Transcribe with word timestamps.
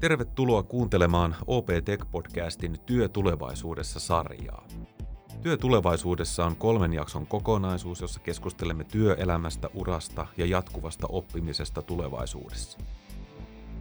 Tervetuloa 0.00 0.62
kuuntelemaan 0.62 1.36
OP 1.46 1.68
Tech-podcastin 1.68 2.78
Työ 2.86 3.08
tulevaisuudessa 3.08 4.00
sarjaa. 4.00 4.66
Työ 5.42 5.56
tulevaisuudessa 5.56 6.46
on 6.46 6.56
kolmen 6.56 6.92
jakson 6.92 7.26
kokonaisuus, 7.26 8.00
jossa 8.00 8.20
keskustelemme 8.20 8.84
työelämästä, 8.84 9.70
urasta 9.74 10.26
ja 10.36 10.46
jatkuvasta 10.46 11.06
oppimisesta 11.10 11.82
tulevaisuudessa. 11.82 12.78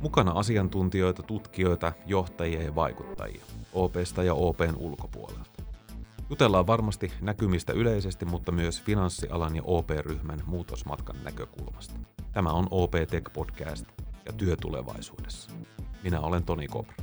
Mukana 0.01 0.31
asiantuntijoita, 0.31 1.23
tutkijoita, 1.23 1.93
johtajia 2.05 2.61
ja 2.61 2.75
vaikuttajia, 2.75 3.45
OPsta 3.73 4.23
ja 4.23 4.33
OPn 4.33 4.75
ulkopuolelta. 4.77 5.63
Jutellaan 6.29 6.67
varmasti 6.67 7.11
näkymistä 7.21 7.73
yleisesti, 7.73 8.25
mutta 8.25 8.51
myös 8.51 8.81
finanssialan 8.81 9.55
ja 9.55 9.61
OP-ryhmän 9.65 10.39
muutosmatkan 10.45 11.15
näkökulmasta. 11.23 11.99
Tämä 12.31 12.49
on 12.49 12.67
OP 12.71 12.93
Tech 13.09 13.33
Podcast 13.33 13.85
ja 14.25 14.33
työ 14.33 14.55
tulevaisuudessa. 14.55 15.51
Minä 16.03 16.19
olen 16.19 16.43
Toni 16.43 16.67
Kopra. 16.67 16.95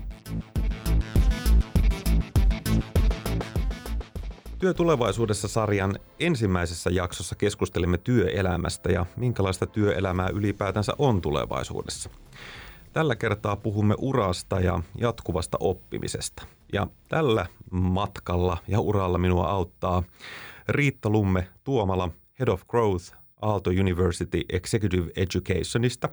Työ 4.58 4.74
tulevaisuudessa 4.74 5.48
sarjan 5.48 5.98
ensimmäisessä 6.20 6.90
jaksossa 6.90 7.34
keskustelimme 7.34 7.98
työelämästä 7.98 8.92
ja 8.92 9.06
minkälaista 9.16 9.66
työelämää 9.66 10.28
ylipäätänsä 10.28 10.92
on 10.98 11.20
tulevaisuudessa. 11.20 12.10
Tällä 12.92 13.16
kertaa 13.16 13.56
puhumme 13.56 13.94
urasta 13.98 14.60
ja 14.60 14.80
jatkuvasta 14.98 15.56
oppimisesta. 15.60 16.46
Ja 16.72 16.86
tällä 17.08 17.46
matkalla 17.70 18.58
ja 18.68 18.80
uralla 18.80 19.18
minua 19.18 19.50
auttaa 19.50 20.02
Riitta 20.68 21.10
Lumme 21.10 21.48
Tuomala, 21.64 22.10
Head 22.40 22.48
of 22.48 22.66
Growth 22.66 23.14
Aalto 23.42 23.70
University 23.70 24.44
Executive 24.48 25.10
Educationista 25.16 26.08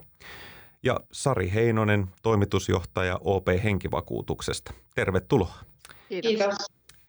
ja 0.83 0.99
Sari 1.11 1.51
Heinonen, 1.53 2.07
toimitusjohtaja 2.21 3.19
OP 3.23 3.47
Henkivakuutuksesta. 3.63 4.73
Tervetuloa. 4.95 5.55
Kiitos. 6.09 6.55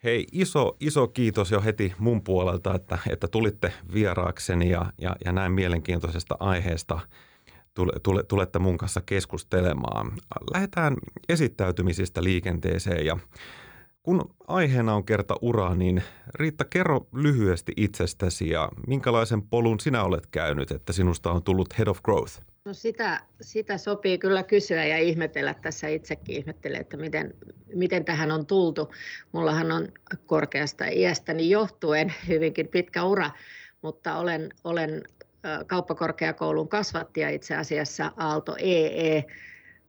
Hei, 0.04 0.26
iso, 0.32 0.76
iso 0.80 1.08
kiitos 1.08 1.50
jo 1.50 1.62
heti 1.62 1.94
mun 1.98 2.24
puolelta, 2.24 2.74
että, 2.74 2.98
että 3.10 3.28
tulitte 3.28 3.72
vieraakseni 3.94 4.70
ja, 4.70 4.86
ja, 4.98 5.16
ja 5.24 5.32
näin 5.32 5.52
mielenkiintoisesta 5.52 6.36
aiheesta 6.40 7.00
tule, 7.74 7.92
tule, 8.02 8.22
tulette 8.22 8.58
mun 8.58 8.78
kanssa 8.78 9.00
keskustelemaan. 9.06 10.12
Lähdetään 10.54 10.96
esittäytymisistä 11.28 12.24
liikenteeseen 12.24 13.06
ja 13.06 13.18
kun 14.02 14.34
aiheena 14.48 14.94
on 14.94 15.04
kerta 15.04 15.34
ura, 15.40 15.74
niin 15.74 16.02
Riitta, 16.34 16.64
kerro 16.64 17.06
lyhyesti 17.14 17.72
itsestäsi 17.76 18.48
ja 18.48 18.68
minkälaisen 18.86 19.42
polun 19.42 19.80
sinä 19.80 20.04
olet 20.04 20.26
käynyt, 20.26 20.70
että 20.70 20.92
sinusta 20.92 21.32
on 21.32 21.42
tullut 21.42 21.78
Head 21.78 21.88
of 21.88 22.02
Growth? 22.02 22.53
No 22.64 22.74
sitä, 22.74 23.20
sitä 23.40 23.78
sopii 23.78 24.18
kyllä 24.18 24.42
kysyä 24.42 24.84
ja 24.84 24.98
ihmetellä. 24.98 25.54
Tässä 25.54 25.88
itsekin 25.88 26.36
ihmettelen, 26.36 26.80
että 26.80 26.96
miten, 26.96 27.34
miten 27.74 28.04
tähän 28.04 28.30
on 28.30 28.46
tultu. 28.46 28.92
Mullahan 29.32 29.72
on 29.72 29.88
korkeasta 30.26 30.84
iästäni 30.84 31.50
johtuen 31.50 32.14
hyvinkin 32.28 32.68
pitkä 32.68 33.04
ura, 33.04 33.30
mutta 33.82 34.16
olen, 34.16 34.48
olen 34.64 35.02
kauppakorkeakoulun 35.66 36.68
kasvattia 36.68 37.28
itse 37.28 37.56
asiassa 37.56 38.12
Aalto 38.16 38.56
EE. 38.58 39.24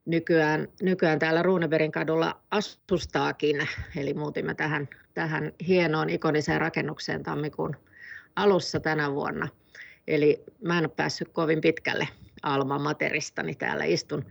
Nykyään, 0.06 0.68
nykyään 0.82 1.20
täällä 1.20 1.42
Runeberin 1.42 1.92
kadulla 1.92 2.42
asustaakin, 2.52 3.68
eli 3.96 4.14
muutimme 4.14 4.56
tähän, 4.56 4.90
tähän 5.14 5.52
hienoon 5.68 6.10
ikoniseen 6.10 6.62
rakennukseen 6.62 7.24
tammikuun 7.24 7.76
alussa 8.36 8.80
tänä 8.80 9.12
vuonna. 9.12 9.48
Eli 10.08 10.44
mä 10.62 10.78
en 10.78 10.84
ole 10.86 10.94
päässyt 10.96 11.30
kovin 11.34 11.62
pitkälle 11.62 12.08
Alma 12.46 12.80
Materistani. 12.80 13.56
Täällä 13.56 13.84
istun 13.84 14.26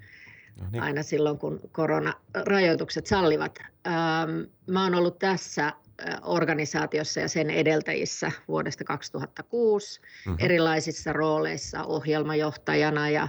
no 0.61 0.67
niin. 0.73 0.83
aina 0.83 1.03
silloin, 1.03 1.39
kun 1.39 1.61
koronarajoitukset 1.73 3.07
sallivat. 3.07 3.59
Ähm, 3.87 4.31
mä 4.67 4.83
oon 4.85 4.95
ollut 4.95 5.19
tässä 5.19 5.67
äh, 5.67 5.75
organisaatiossa 6.23 7.21
ja 7.21 7.29
sen 7.29 7.51
edeltäjissä 7.51 8.33
vuodesta 8.49 8.85
2006 8.85 10.01
mm-hmm. 10.01 10.37
erilaisissa 10.41 11.13
rooleissa 11.13 11.85
ohjelmajohtajana 11.85 13.11
ja, 13.11 13.29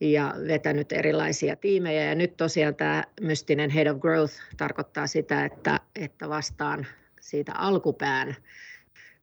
ja 0.00 0.34
vetänyt 0.48 0.92
erilaisia 0.92 1.56
tiimejä. 1.56 2.04
Ja 2.04 2.14
nyt 2.14 2.36
tosiaan 2.36 2.74
tämä 2.74 3.04
mystinen 3.20 3.70
Head 3.70 3.86
of 3.86 4.00
Growth 4.00 4.34
tarkoittaa 4.56 5.06
sitä, 5.06 5.44
että, 5.44 5.80
että 5.96 6.28
vastaan 6.28 6.86
siitä 7.20 7.52
alkupään 7.54 8.36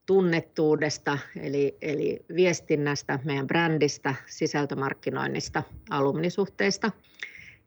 tunnettuudesta, 0.10 1.18
eli, 1.40 1.78
eli 1.82 2.26
viestinnästä, 2.36 3.20
meidän 3.24 3.48
brändistä, 3.48 4.16
sisältömarkkinoinnista, 4.26 5.64
alumnisuhteista. 5.90 6.92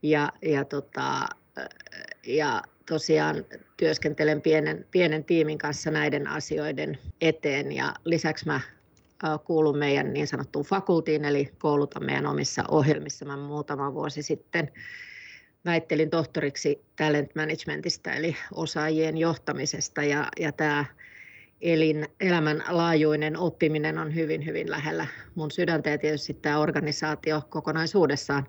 Ja, 0.03 0.33
ja, 0.43 0.65
tota, 0.65 1.29
ja 2.27 2.63
tosiaan 2.89 3.45
työskentelen 3.77 4.43
pienen, 4.43 4.87
pienen 4.91 5.25
tiimin 5.25 5.59
kanssa 5.59 5.91
näiden 5.91 6.27
asioiden 6.27 6.99
eteen. 7.21 7.73
Ja 7.73 7.95
lisäksi 8.05 8.47
mä 8.47 8.61
kuulun 9.45 9.79
meidän 9.79 10.13
niin 10.13 10.27
sanottuun 10.27 10.65
fakultiin, 10.65 11.25
eli 11.25 11.53
koulutan 11.59 12.05
meidän 12.05 12.27
omissa 12.27 12.65
ohjelmissa. 12.69 13.25
Mä 13.25 13.37
muutama 13.37 13.95
vuosi 13.95 14.23
sitten 14.23 14.71
väittelin 15.65 16.11
tohtoriksi 16.11 16.85
talent 16.97 17.35
managementista, 17.35 18.13
eli 18.13 18.37
osaajien 18.55 19.19
johtamisesta. 19.19 20.03
Ja, 20.03 20.29
ja 20.41 20.53
tämä 20.53 20.85
elin, 21.63 22.09
elämänlaajuinen 22.21 23.37
oppiminen 23.37 23.99
on 23.99 24.15
hyvin, 24.15 24.47
hyvin 24.47 24.71
lähellä 24.71 25.07
mun 25.35 25.51
sydäntä 25.51 25.91
ja 25.91 25.99
tietysti 25.99 26.35
tämä 26.35 26.59
organisaatio 26.59 27.43
kokonaisuudessaan 27.49 28.47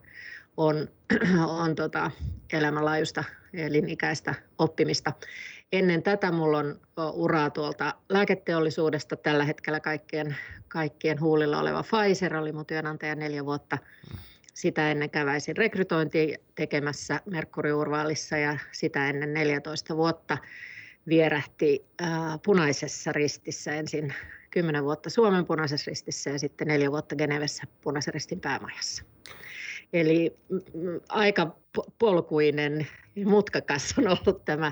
on, 0.57 0.88
on 1.63 1.75
tota 1.75 2.12
elämänlaajuista 2.53 3.24
elinikäistä 3.53 4.35
oppimista. 4.57 5.13
Ennen 5.72 6.03
tätä 6.03 6.31
mulla 6.31 6.57
on 6.57 6.79
uraa 7.13 7.50
tuolta 7.50 7.94
lääketeollisuudesta. 8.09 9.16
Tällä 9.16 9.44
hetkellä 9.44 9.80
kaikkien, 9.80 10.38
kaikkien 10.68 11.22
huulilla 11.22 11.59
oleva 11.59 11.84
Pfizer 11.84 12.35
oli 12.35 12.51
mun 12.51 12.66
työnantaja 12.66 13.16
neljä 13.16 13.45
vuotta. 13.45 13.78
Sitä 14.53 14.91
ennen 14.91 15.09
käväisin 15.09 15.57
rekrytointi 15.57 16.35
tekemässä 16.56 17.22
Merkuriurvaalissa 17.25 18.38
ja 18.38 18.57
sitä 18.72 19.09
ennen 19.09 19.34
14 19.34 19.97
vuotta 19.97 20.38
vierähti 21.07 21.85
äh, 22.01 22.09
punaisessa 22.45 23.11
ristissä 23.11 23.75
ensin 23.75 24.13
kymmenen 24.51 24.83
vuotta 24.83 25.09
Suomen 25.09 25.45
punaisessa 25.45 25.89
ristissä 25.89 26.29
ja 26.29 26.39
sitten 26.39 26.67
neljä 26.67 26.91
vuotta 26.91 27.15
Genevessä 27.15 27.63
punaisen 27.81 28.13
ristin 28.13 28.39
päämajassa. 28.39 29.03
Eli 29.93 30.35
mm, 30.49 30.99
aika 31.09 31.55
polkuinen, 31.99 32.87
mutkakas 33.25 33.95
on 33.97 34.07
ollut 34.07 34.45
tämä, 34.45 34.71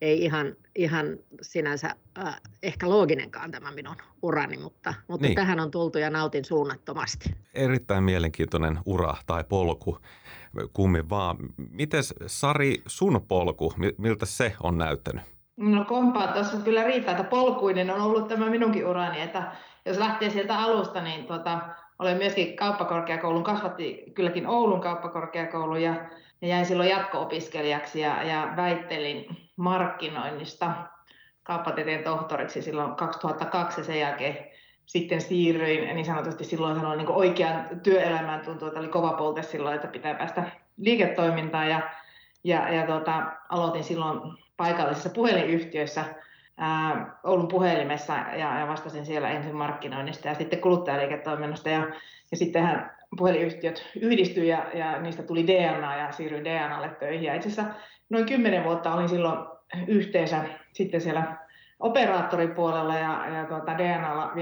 ei 0.00 0.24
ihan, 0.24 0.56
ihan 0.76 1.06
sinänsä 1.42 1.94
äh, 2.18 2.40
ehkä 2.62 2.88
looginenkaan 2.88 3.50
tämä 3.50 3.70
minun 3.70 3.96
urani, 4.22 4.56
mutta, 4.56 4.94
mutta 5.08 5.26
niin. 5.26 5.36
tähän 5.36 5.60
on 5.60 5.70
tultu 5.70 5.98
ja 5.98 6.10
nautin 6.10 6.44
suunnattomasti. 6.44 7.30
Erittäin 7.54 8.04
mielenkiintoinen 8.04 8.78
ura 8.86 9.14
tai 9.26 9.44
polku 9.44 9.98
kummin 10.72 11.10
vaan. 11.10 11.36
Miten 11.70 12.02
Sari, 12.26 12.82
sun 12.86 13.24
polku, 13.28 13.74
miltä 13.98 14.26
se 14.26 14.52
on 14.62 14.78
näyttänyt? 14.78 15.22
No 15.62 15.84
kompaa 15.84 16.26
tuossa 16.26 16.56
kyllä 16.56 16.84
riittää, 16.84 17.12
että 17.12 17.24
polkuinen 17.24 17.90
on 17.90 18.00
ollut 18.00 18.28
tämä 18.28 18.50
minunkin 18.50 18.86
urani, 18.86 19.20
että 19.20 19.52
jos 19.84 19.98
lähtee 19.98 20.30
sieltä 20.30 20.58
alusta, 20.58 21.00
niin 21.00 21.26
tuota, 21.26 21.58
olen 21.98 22.16
myöskin 22.16 22.56
kauppakorkeakoulun, 22.56 23.44
kasvatti 23.44 24.04
kylläkin 24.14 24.46
Oulun 24.46 24.80
kauppakorkeakoulu 24.80 25.76
ja, 25.76 25.94
ja 26.40 26.48
jäin 26.48 26.66
silloin 26.66 26.88
jatko-opiskelijaksi 26.88 28.00
ja, 28.00 28.22
ja 28.22 28.52
väittelin 28.56 29.36
markkinoinnista 29.56 30.72
kauppatieteen 31.42 32.04
tohtoriksi 32.04 32.62
silloin 32.62 32.94
2002 32.94 33.80
ja 33.80 33.84
sen 33.84 34.00
jälkeen 34.00 34.38
sitten 34.86 35.20
siirryin 35.20 35.94
niin 35.94 36.06
sanotusti 36.06 36.44
silloin 36.44 36.76
sanoin 36.76 36.98
niin 36.98 37.08
oikean 37.08 37.66
työelämään. 37.82 38.40
Tuntuu, 38.40 38.68
että 38.68 38.80
oli 38.80 38.88
kova 38.88 39.12
polte 39.12 39.42
silloin, 39.42 39.74
että 39.74 39.88
pitää 39.88 40.14
päästä 40.14 40.50
liiketoimintaan 40.76 41.70
ja, 41.70 41.80
ja, 42.44 42.68
ja 42.74 42.86
tuota, 42.86 43.22
aloitin 43.48 43.84
silloin 43.84 44.41
paikallisissa 44.62 45.10
puhelinyhtiöissä 45.10 46.04
ää, 46.58 47.18
Oulun 47.24 47.48
puhelimessa 47.48 48.12
ja, 48.12 48.58
ja 48.60 48.66
vastasin 48.68 49.06
siellä 49.06 49.30
ensin 49.30 49.56
markkinoinnista 49.56 50.28
ja 50.28 50.34
sitten 50.34 50.60
kuluttajaliiketoiminnasta 50.60 51.68
ja, 51.68 51.86
ja 52.30 52.36
sittenhän 52.36 52.96
puhelinyhtiöt 53.16 53.90
yhdistyi 54.00 54.48
ja, 54.48 54.66
ja 54.74 55.00
niistä 55.00 55.22
tuli 55.22 55.46
DNA 55.46 55.96
ja 55.96 56.12
siirryin 56.12 56.44
DNAlle 56.44 56.88
töihin. 56.88 57.24
Ja 57.24 57.34
itse 57.34 57.48
asiassa 57.48 57.74
noin 58.10 58.26
kymmenen 58.26 58.64
vuotta 58.64 58.94
olin 58.94 59.08
silloin 59.08 59.38
yhteensä 59.86 60.44
sitten 60.72 61.00
siellä 61.00 61.36
operaattoripuolella 61.80 62.94
ja, 62.94 63.26
ja 63.34 63.44
tuota 63.44 63.78
DNAlla 63.78 64.32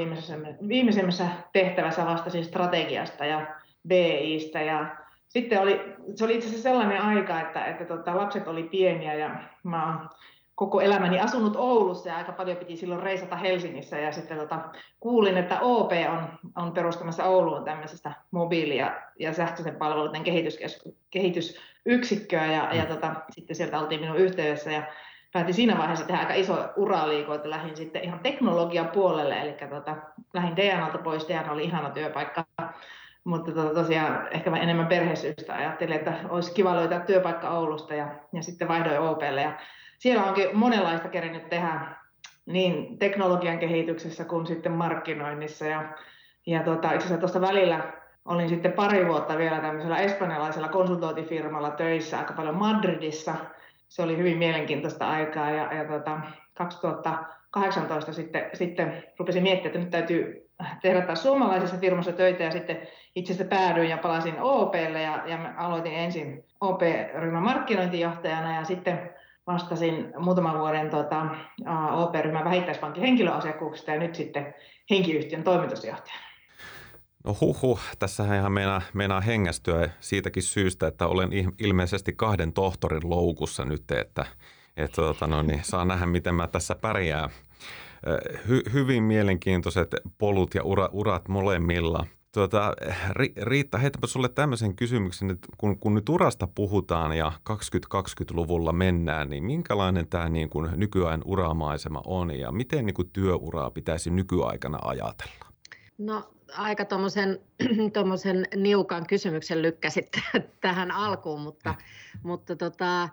viimeisemmässä 0.69 1.27
tehtävässä 1.53 2.07
vastasin 2.07 2.45
strategiasta 2.45 3.25
ja 3.25 3.47
BIstä 3.89 4.61
ja 4.63 4.97
sitten 5.31 5.61
oli, 5.61 5.95
se 6.15 6.25
oli 6.25 6.35
itse 6.35 6.49
asiassa 6.49 6.69
sellainen 6.69 7.03
aika, 7.03 7.41
että, 7.41 7.65
että 7.65 7.85
tota, 7.85 8.17
lapset 8.17 8.49
oli 8.49 8.63
pieniä 8.63 9.15
ja 9.15 9.31
mä 9.63 9.87
oon 9.87 10.09
koko 10.55 10.81
elämäni 10.81 11.21
asunut 11.21 11.57
Oulussa 11.57 12.09
ja 12.09 12.17
aika 12.17 12.33
paljon 12.33 12.57
piti 12.57 12.77
silloin 12.77 13.03
reisata 13.03 13.37
Helsingissä. 13.37 13.99
Ja 13.99 14.13
sitten 14.13 14.39
tota, 14.39 14.59
kuulin, 15.01 15.37
että 15.37 15.61
OP 15.61 15.93
on, 16.13 16.51
on 16.57 16.73
perustamassa 16.73 17.25
Ouluun 17.25 17.65
tämmöisestä 17.65 18.13
mobiili- 18.31 18.77
ja, 18.77 19.01
ja 19.19 19.33
sähköisen 19.33 19.77
palveluiden 19.77 20.23
kehitysyksikköä. 21.11 22.47
Ja, 22.47 22.75
ja 22.75 22.87
tota, 22.87 23.15
sitten 23.31 23.57
sieltä 23.57 23.81
oltiin 23.81 24.01
minun 24.01 24.17
yhteydessä 24.17 24.71
ja 24.71 24.83
päätin 25.33 25.55
siinä 25.55 25.79
vaiheessa 25.79 26.07
tehdä 26.07 26.21
aika 26.21 26.35
iso 26.35 26.69
uraliiko, 26.77 27.35
että 27.35 27.51
lähdin 27.51 27.77
sitten 27.77 28.05
ihan 28.05 28.21
teknologian 28.21 28.89
puolelle, 28.89 29.41
eli 29.41 29.53
tota, 29.71 29.97
lähdin 30.35 30.57
DNAlta 30.57 30.99
pois, 30.99 31.29
DNA 31.29 31.53
oli 31.53 31.65
ihana 31.65 31.91
työpaikka, 31.91 32.45
mutta 33.25 33.53
tota, 33.53 33.75
tosiaan 33.75 34.29
ehkä 34.31 34.51
mä 34.51 34.59
enemmän 34.59 34.87
perhesyystä 34.87 35.55
ajattelin, 35.55 35.97
että 35.97 36.15
olisi 36.29 36.55
kiva 36.55 36.77
löytää 36.77 37.01
työpaikka 37.01 37.51
Oulusta 37.51 37.95
ja, 37.95 38.09
ja 38.33 38.43
sitten 38.43 38.69
vaihdoin 38.69 39.01
OPlle 39.01 39.43
ja 39.43 39.59
siellä 39.99 40.25
onkin 40.25 40.49
monenlaista 40.53 41.09
kerinyt 41.09 41.49
tehdä 41.49 41.81
niin 42.47 42.99
teknologian 42.99 43.59
kehityksessä 43.59 44.25
kuin 44.25 44.47
sitten 44.47 44.73
markkinoinnissa 44.73 45.65
ja, 45.67 45.93
ja 46.47 46.63
tota, 46.63 46.93
itse 46.93 47.07
asiassa 47.07 47.21
tuossa 47.21 47.41
välillä 47.41 47.93
olin 48.25 48.49
sitten 48.49 48.73
pari 48.73 49.07
vuotta 49.09 49.39
vielä 49.39 49.61
tämmöisellä 49.61 49.99
espanjalaisella 49.99 50.69
konsultointifirmalla 50.69 51.71
töissä 51.71 52.19
aika 52.19 52.33
paljon 52.33 52.57
Madridissa. 52.57 53.35
Se 53.89 54.03
oli 54.03 54.17
hyvin 54.17 54.39
mielenkiintoista 54.39 55.09
aikaa 55.09 55.51
ja, 55.51 55.75
ja 55.75 55.85
tota, 55.85 56.21
2018 56.55 58.13
sitten, 58.13 58.51
sitten 58.55 59.05
rupesin 59.19 59.43
miettimään, 59.43 59.67
että 59.67 59.79
nyt 59.79 59.91
täytyy 59.91 60.50
tehdä 60.83 61.03
taas 61.03 61.23
suomalaisessa 61.23 61.77
firmassa 61.77 62.13
töitä 62.13 62.43
ja 62.43 62.51
sitten 62.51 62.89
itse 63.15 63.45
päädyin 63.45 63.91
ja 63.91 63.99
palasin 63.99 64.41
OPlle 64.41 65.03
ja, 65.03 65.23
ja 65.27 65.55
aloitin 65.57 65.95
ensin 65.95 66.45
OP-ryhmän 66.61 67.43
markkinointijohtajana 67.43 68.55
ja 68.55 68.65
sitten 68.65 69.11
vastasin 69.47 70.13
muutaman 70.19 70.59
vuoden 70.59 70.91
tota, 70.91 71.27
OP-ryhmän 71.93 72.45
vähittäispankin 72.45 73.03
henkilöasiakkuuksista 73.03 73.91
ja 73.91 73.99
nyt 73.99 74.15
sitten 74.15 74.55
henkiyhtiön 74.91 75.43
toimitusjohtajana. 75.43 76.31
No 77.25 77.37
huhu, 77.41 77.79
tässähän 77.99 78.39
ihan 78.39 78.53
meinaa, 78.53 78.83
meinaa 78.95 79.21
hengästyä 79.21 79.91
siitäkin 80.01 80.43
syystä, 80.43 80.87
että 80.87 81.07
olen 81.07 81.31
ilmeisesti 81.59 82.13
kahden 82.13 82.53
tohtorin 82.53 83.11
loukussa 83.11 83.65
nyt, 83.65 83.91
että, 83.91 84.27
että 84.77 84.97
tota, 84.97 85.27
no 85.27 85.43
niin, 85.43 85.65
saa 85.65 85.85
nähdä, 85.85 86.07
miten 86.07 86.35
mä 86.35 86.47
tässä 86.47 86.75
pärjään. 86.75 87.31
Hy, 88.49 88.63
hyvin 88.73 89.03
mielenkiintoiset 89.03 89.95
polut 90.19 90.55
ja 90.55 90.63
ura, 90.63 90.89
urat 90.93 91.29
molemmilla– 91.29 92.07
Tuota, 92.35 92.75
Riitta, 93.43 93.79
heitäpä 93.79 94.07
sulle 94.07 94.29
tämmöisen 94.29 94.77
kysymyksen, 94.77 95.31
että 95.31 95.49
kun, 95.59 95.79
kun 95.79 95.95
nyt 95.95 96.09
urasta 96.09 96.47
puhutaan 96.47 97.17
ja 97.17 97.33
2020-luvulla 97.51 98.73
mennään, 98.73 99.31
niin 99.31 99.45
minkälainen 99.45 100.07
tämä 100.07 100.29
niin 100.29 100.51
kuin 100.51 100.71
nykyajan 100.77 101.23
uramaisema 101.25 102.03
on 102.07 102.39
ja 102.39 102.53
miten 102.53 102.87
niin 102.87 102.95
kuin 102.95 103.11
työuraa 103.13 103.71
pitäisi 103.71 104.11
nykyaikana 104.11 104.79
ajatella? 104.83 105.47
No 105.99 106.31
aika 106.57 106.85
tuommoisen 106.85 107.39
niukan 108.57 109.07
kysymyksen 109.07 109.63
lykkäsit 109.63 110.09
tähän 110.61 110.91
alkuun, 110.91 111.41
mutta, 111.41 111.75
mutta 112.23 112.57
tota, 112.57 113.09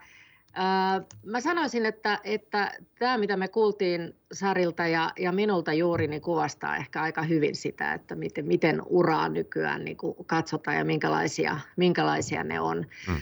Mä 1.26 1.42
sanoisin, 1.42 1.86
että, 1.86 2.20
että 2.24 2.72
tämä 3.00 3.18
mitä 3.18 3.38
me 3.38 3.48
kuultiin 3.48 4.16
Sarilta 4.34 4.88
ja, 4.88 5.12
ja 5.20 5.32
minulta 5.32 5.74
juuri 5.74 6.08
niin 6.08 6.22
kuvastaa 6.22 6.78
ehkä 6.78 7.02
aika 7.02 7.22
hyvin 7.22 7.56
sitä, 7.56 7.94
että 7.94 8.16
miten, 8.16 8.46
miten 8.46 8.82
uraa 8.86 9.30
nykyään 9.30 9.86
niin 9.86 9.98
kuin 9.98 10.16
katsotaan 10.26 10.78
ja 10.78 10.86
minkälaisia, 10.86 11.60
minkälaisia 11.76 12.44
ne 12.44 12.60
on. 12.60 12.86
Mm. 13.08 13.16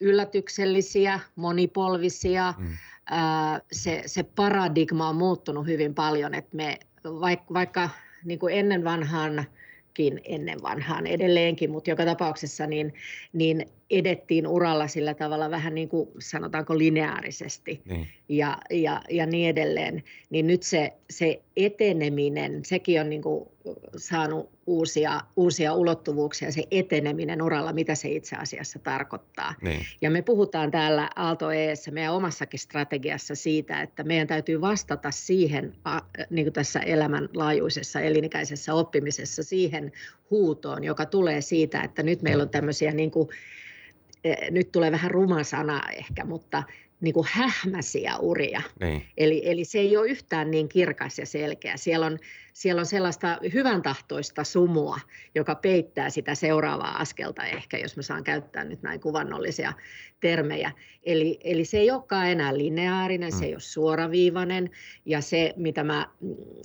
yllätyksellisiä, 0.00 1.20
monipolvisia. 1.36 2.54
Mm. 2.58 2.66
se, 3.72 4.02
se 4.06 4.22
paradigma 4.22 5.08
on 5.08 5.16
muuttunut 5.16 5.66
hyvin 5.66 5.94
paljon, 5.94 6.34
että 6.34 6.56
me 6.56 6.78
vaikka, 7.04 7.54
vaikka 7.54 7.90
niin 8.24 8.38
kuin 8.38 8.54
ennen 8.54 8.84
vanhan 8.84 9.46
ennen 10.24 10.62
vanhaan 10.62 11.06
edelleenkin, 11.06 11.70
mutta 11.70 11.90
joka 11.90 12.04
tapauksessa 12.04 12.66
niin, 12.66 12.94
niin 13.32 13.66
edettiin 13.90 14.46
uralla 14.46 14.88
sillä 14.88 15.14
tavalla 15.14 15.50
vähän 15.50 15.74
niin 15.74 15.88
kuin 15.88 16.08
sanotaanko 16.18 16.78
lineaarisesti 16.78 17.82
niin. 17.84 18.08
ja, 18.28 18.58
ja, 18.70 19.02
ja 19.10 19.26
niin 19.26 19.48
edelleen, 19.48 20.02
niin 20.30 20.46
nyt 20.46 20.62
se, 20.62 20.92
se 21.10 21.42
eteneminen, 21.56 22.64
sekin 22.64 23.00
on 23.00 23.10
niin 23.10 23.22
kuin 23.22 23.48
saanut 23.96 24.50
uusia, 24.66 25.20
uusia 25.36 25.74
ulottuvuuksia, 25.74 26.52
se 26.52 26.62
eteneminen 26.70 27.42
uralla, 27.42 27.72
mitä 27.72 27.94
se 27.94 28.08
itse 28.08 28.36
asiassa 28.36 28.78
tarkoittaa. 28.78 29.54
Niin. 29.62 29.80
Ja 30.00 30.10
me 30.10 30.22
puhutaan 30.22 30.70
täällä 30.70 31.10
Aalto 31.16 31.50
Eessä, 31.50 31.90
meidän 31.90 32.14
omassakin 32.14 32.60
strategiassa 32.60 33.34
siitä, 33.34 33.82
että 33.82 34.04
meidän 34.04 34.26
täytyy 34.26 34.60
vastata 34.60 35.10
siihen 35.10 35.74
niin 36.30 36.44
kuin 36.44 36.52
tässä 36.52 36.80
elämänlaajuisessa 36.80 38.00
elinikäisessä 38.00 38.74
oppimisessa, 38.74 39.42
siihen 39.42 39.92
huutoon, 40.30 40.84
joka 40.84 41.06
tulee 41.06 41.40
siitä, 41.40 41.82
että 41.82 42.02
nyt 42.02 42.22
meillä 42.22 42.42
on 42.42 42.48
tämmöisiä 42.48 42.92
niin 42.92 43.10
kuin 43.10 43.28
nyt 44.50 44.72
tulee 44.72 44.92
vähän 44.92 45.10
ruma 45.10 45.42
sana 45.42 45.82
ehkä, 45.96 46.24
mutta 46.24 46.62
niin 47.00 47.14
kuin 47.14 47.26
hähmäsiä 47.30 48.16
uria. 48.16 48.62
Niin. 48.80 49.02
Eli, 49.16 49.42
eli 49.44 49.64
se 49.64 49.78
ei 49.78 49.96
ole 49.96 50.08
yhtään 50.08 50.50
niin 50.50 50.68
kirkas 50.68 51.18
ja 51.18 51.26
selkeä. 51.26 51.76
Siellä 51.76 52.06
on, 52.06 52.18
siellä 52.52 52.80
on 52.80 52.86
sellaista 52.86 53.38
hyvän 53.54 53.82
tahtoista 53.82 54.44
sumua, 54.44 54.98
joka 55.34 55.54
peittää 55.54 56.10
sitä 56.10 56.34
seuraavaa 56.34 56.98
askelta 56.98 57.44
ehkä, 57.44 57.78
jos 57.78 57.96
mä 57.96 58.02
saan 58.02 58.24
käyttää 58.24 58.64
nyt 58.64 58.82
näin 58.82 59.00
kuvannollisia 59.00 59.72
termejä. 60.20 60.72
Eli, 61.02 61.38
eli 61.44 61.64
se 61.64 61.78
ei 61.78 61.90
olekaan 61.90 62.28
enää 62.28 62.58
lineaarinen, 62.58 63.32
mm. 63.32 63.38
se 63.38 63.44
ei 63.44 63.54
ole 63.54 63.60
suoraviivainen 63.60 64.70
ja 65.04 65.20
se, 65.20 65.54
mitä 65.56 65.84
mä 65.84 66.08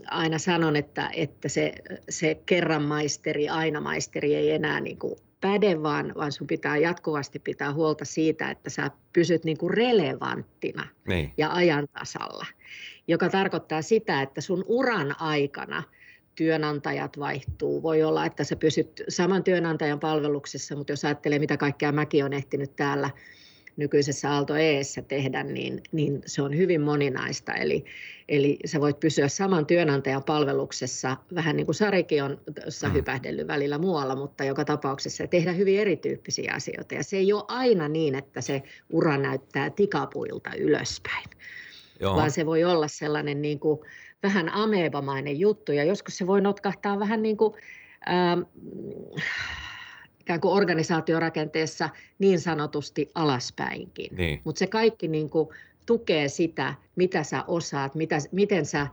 aina 0.07 0.38
sanon, 0.38 0.75
että, 0.75 1.09
että 1.13 1.50
se, 1.50 1.74
se 2.09 2.36
kerran 2.45 2.83
maisteri, 2.83 3.50
aina 3.50 3.81
maisteri 3.81 4.36
ei 4.36 4.51
enää 4.51 4.80
niin 4.80 5.00
kuin 5.00 5.15
päde, 5.42 5.84
vaan, 5.84 6.14
vaan 6.16 6.32
sun 6.32 6.48
pitää 6.48 6.78
jatkuvasti 6.78 7.40
pitää 7.40 7.74
huolta 7.74 8.06
siitä, 8.06 8.52
että 8.52 8.70
sä 8.70 8.92
pysyt 9.14 9.44
niin 9.44 9.58
kuin 9.58 9.74
relevanttina 9.74 10.88
niin. 11.08 11.34
ja 11.38 11.54
ajantasalla, 11.54 12.46
joka 13.08 13.30
tarkoittaa 13.30 13.82
sitä, 13.82 14.22
että 14.22 14.42
sun 14.42 14.64
uran 14.68 15.22
aikana 15.22 15.84
työnantajat 16.36 17.20
vaihtuu. 17.20 17.84
Voi 17.84 18.04
olla, 18.04 18.26
että 18.26 18.44
sä 18.44 18.56
pysyt 18.56 19.04
saman 19.10 19.44
työnantajan 19.44 20.00
palveluksessa, 20.00 20.76
mutta 20.76 20.94
jos 20.94 21.06
ajattelee, 21.06 21.40
mitä 21.40 21.58
kaikkea 21.58 21.92
mäkin 21.92 22.26
on 22.26 22.34
ehtinyt 22.34 22.76
täällä 22.76 23.10
nykyisessä 23.81 24.31
Aalto 24.31 24.56
Eessä 24.56 25.01
tehdä, 25.01 25.44
niin, 25.44 25.81
niin 25.92 26.22
se 26.25 26.42
on 26.42 26.57
hyvin 26.57 26.81
moninaista. 26.81 27.54
Eli, 27.54 27.86
eli 28.30 28.60
sä 28.66 28.81
voit 28.81 29.00
pysyä 29.00 29.28
saman 29.28 29.66
työnantajan 29.66 30.24
palveluksessa, 30.24 31.18
vähän 31.36 31.56
niin 31.56 31.66
kuin 31.66 31.75
Sarikin 31.75 32.24
on 32.24 32.42
tuossa 32.64 32.88
mm. 32.88 32.94
hypähdellyt 32.94 33.47
välillä 33.47 33.78
muualla, 33.78 34.16
mutta 34.16 34.44
joka 34.44 34.66
tapauksessa 34.66 35.28
tehdä 35.28 35.52
hyvin 35.52 35.80
erityyppisiä 35.80 36.54
asioita. 36.56 36.95
Ja 36.95 37.04
se 37.04 37.18
ei 37.18 37.33
ole 37.33 37.44
aina 37.47 37.88
niin, 37.88 38.16
että 38.16 38.42
se 38.42 38.64
ura 38.90 39.18
näyttää 39.18 39.69
tikapuilta 39.69 40.50
ylöspäin, 40.57 41.26
Joo. 42.00 42.16
vaan 42.16 42.31
se 42.31 42.45
voi 42.45 42.64
olla 42.64 42.88
sellainen 42.88 43.42
niin 43.42 43.59
kuin 43.59 43.80
vähän 44.23 44.50
amebamainen 44.50 45.40
juttu, 45.40 45.71
ja 45.71 45.83
joskus 45.83 46.18
se 46.18 46.28
voi 46.28 46.42
notkahtaa 46.42 47.00
vähän 47.00 47.21
niin 47.21 47.38
kuin, 47.38 47.54
ähm, 48.09 48.42
ikään 50.31 50.42
kuin 50.42 50.54
organisaatiorakenteessa 50.54 51.90
niin 52.19 52.40
sanotusti 52.40 53.11
alaspäinkin. 53.16 54.16
Niin. 54.16 54.42
Mutta 54.44 54.59
se 54.59 54.68
kaikki 54.68 55.07
niin 55.07 55.30
kuin 55.30 55.50
tukee 55.85 56.28
sitä, 56.28 56.73
mitä 56.95 57.23
sä 57.23 57.44
osaat, 57.47 57.95
mitä, 57.95 58.18
miten 58.31 58.66
sä 58.66 58.88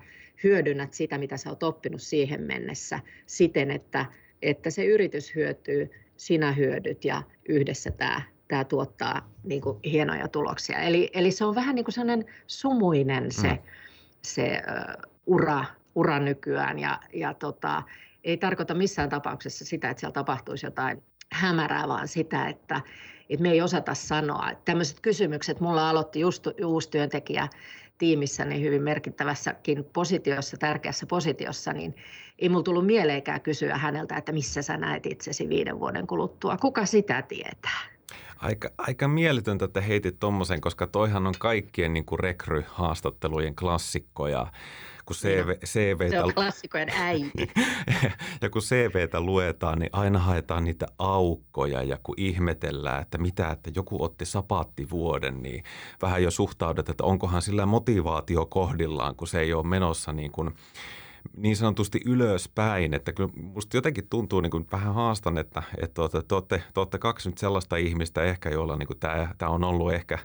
hyödynnät 0.45 0.95
sitä, 0.95 1.19
mitä 1.19 1.37
sä 1.37 1.51
oot 1.51 1.63
oppinut 1.63 2.03
siihen 2.03 2.43
mennessä 2.43 3.01
siten, 3.27 3.71
että, 3.71 4.07
että 4.43 4.71
se 4.71 4.85
yritys 4.85 5.35
hyötyy, 5.35 5.91
sinä 6.17 6.53
hyödyt 6.53 7.05
ja 7.05 7.23
yhdessä 7.49 7.91
tämä 7.91 8.23
tämä 8.49 8.65
tuottaa 8.65 9.31
niin 9.45 9.61
kuin 9.61 9.79
hienoja 9.85 10.29
tuloksia. 10.29 10.79
Eli, 10.79 11.11
eli 11.13 11.31
se 11.31 11.45
on 11.45 11.55
vähän 11.55 11.75
niin 11.75 11.85
kuin 11.85 11.93
sellainen 11.93 12.25
sumuinen 12.47 13.33
se, 13.33 13.49
mm. 13.49 13.59
se 14.23 14.63
uh, 14.97 15.11
ura, 15.27 15.65
ura 15.95 16.19
nykyään 16.19 16.79
ja, 16.79 17.01
ja 17.13 17.35
tota, 17.35 17.83
ei 18.25 18.37
tarkoita 18.37 18.75
missään 18.75 19.09
tapauksessa 19.09 19.65
sitä, 19.65 19.91
että 19.91 20.01
siellä 20.01 20.13
tapahtuisi 20.13 20.67
jotain 20.67 21.03
hämärää, 21.33 21.89
vaan 21.89 22.09
sitä, 22.09 22.49
että, 22.49 22.81
että 23.31 23.43
me 23.43 23.51
ei 23.51 23.63
osata 23.63 23.95
sanoa. 23.95 24.51
Että 24.51 24.65
tämmöiset 24.65 25.01
kysymykset, 25.01 25.61
mulla 25.61 25.91
aloitti 25.91 26.21
just 26.21 26.47
uusi 26.65 26.91
työntekijä 26.91 27.49
tiimissä 27.99 28.45
niin 28.45 28.63
hyvin 28.63 28.83
merkittävässäkin 28.83 29.85
positiossa, 29.93 30.57
tärkeässä 30.57 31.07
positiossa, 31.07 31.73
niin 31.73 31.95
ei 32.39 32.49
mulla 32.49 32.63
tullut 32.63 32.87
mieleenkään 32.87 33.41
kysyä 33.41 33.79
häneltä, 33.79 34.17
että 34.17 34.33
missä 34.33 34.63
sä 34.63 34.77
näet 34.77 35.07
itsesi 35.07 35.49
viiden 35.49 35.81
vuoden 35.81 36.07
kuluttua. 36.07 36.57
Kuka 36.57 36.87
sitä 36.87 37.23
tietää? 37.23 37.81
Aika, 38.39 38.71
aika 38.79 39.09
mieletöntä, 39.09 39.65
että 39.65 39.81
heitit 39.81 40.21
tuommoisen, 40.21 40.61
koska 40.61 40.87
toihan 40.87 41.27
on 41.27 41.35
kaikkien 41.39 41.93
niin 41.93 42.05
kuin 42.05 42.19
rekryhaastattelujen 42.19 43.55
klassikkoja 43.55 44.47
kun 45.09 45.17
CV, 45.17 45.49
CVtä... 45.65 46.11
Se 46.11 46.23
on 46.23 46.35
klassikojen 46.35 46.89
äiti. 46.97 47.53
ja 48.43 48.51
kun 48.51 48.63
CVtä 48.63 49.21
luetaan, 49.21 49.79
niin 49.79 49.91
aina 49.93 50.19
haetaan 50.19 50.65
niitä 50.65 50.87
aukkoja 50.99 51.83
ja 51.83 51.99
kun 52.03 52.15
ihmetellään, 52.19 53.03
että 53.03 53.19
mitä, 53.19 53.51
että 53.51 53.71
joku 53.75 54.05
otti 54.05 54.25
sapaattivuoden, 54.25 55.43
niin 55.43 55.65
vähän 56.03 56.23
jo 56.23 56.31
suhtaudet, 56.31 56.89
että 56.89 57.05
onkohan 57.05 57.43
sillä 57.43 57.67
motivaatio 57.67 58.47
kohdillaan, 58.47 59.17
kun 59.17 59.29
se 59.29 59.41
ei 59.41 59.53
ole 59.53 59.67
menossa 59.67 60.13
niin 60.13 60.33
kuin 60.33 60.55
niin 61.37 61.57
sanotusti 61.57 62.01
ylöspäin, 62.07 62.95
että 62.95 63.13
kyllä 63.13 63.31
musta 63.35 63.77
jotenkin 63.77 64.09
tuntuu 64.11 64.41
niin 64.41 64.51
kuin 64.51 64.67
vähän 64.73 64.95
haastan, 64.95 65.39
että, 65.39 65.63
että 65.83 65.95
tuotte, 65.95 66.23
tuotte, 66.23 66.63
tuotte 66.75 66.99
kaksi 66.99 67.29
nyt 67.29 67.39
sellaista 67.39 67.77
ihmistä 67.77 68.23
ehkä, 68.23 68.51
joilla 68.51 68.77
niin 68.77 68.87
kuin 68.87 68.99
tämä, 68.99 69.29
tämä 69.39 69.51
on 69.51 69.65
ollut 69.65 69.93
ehkä 69.93 70.19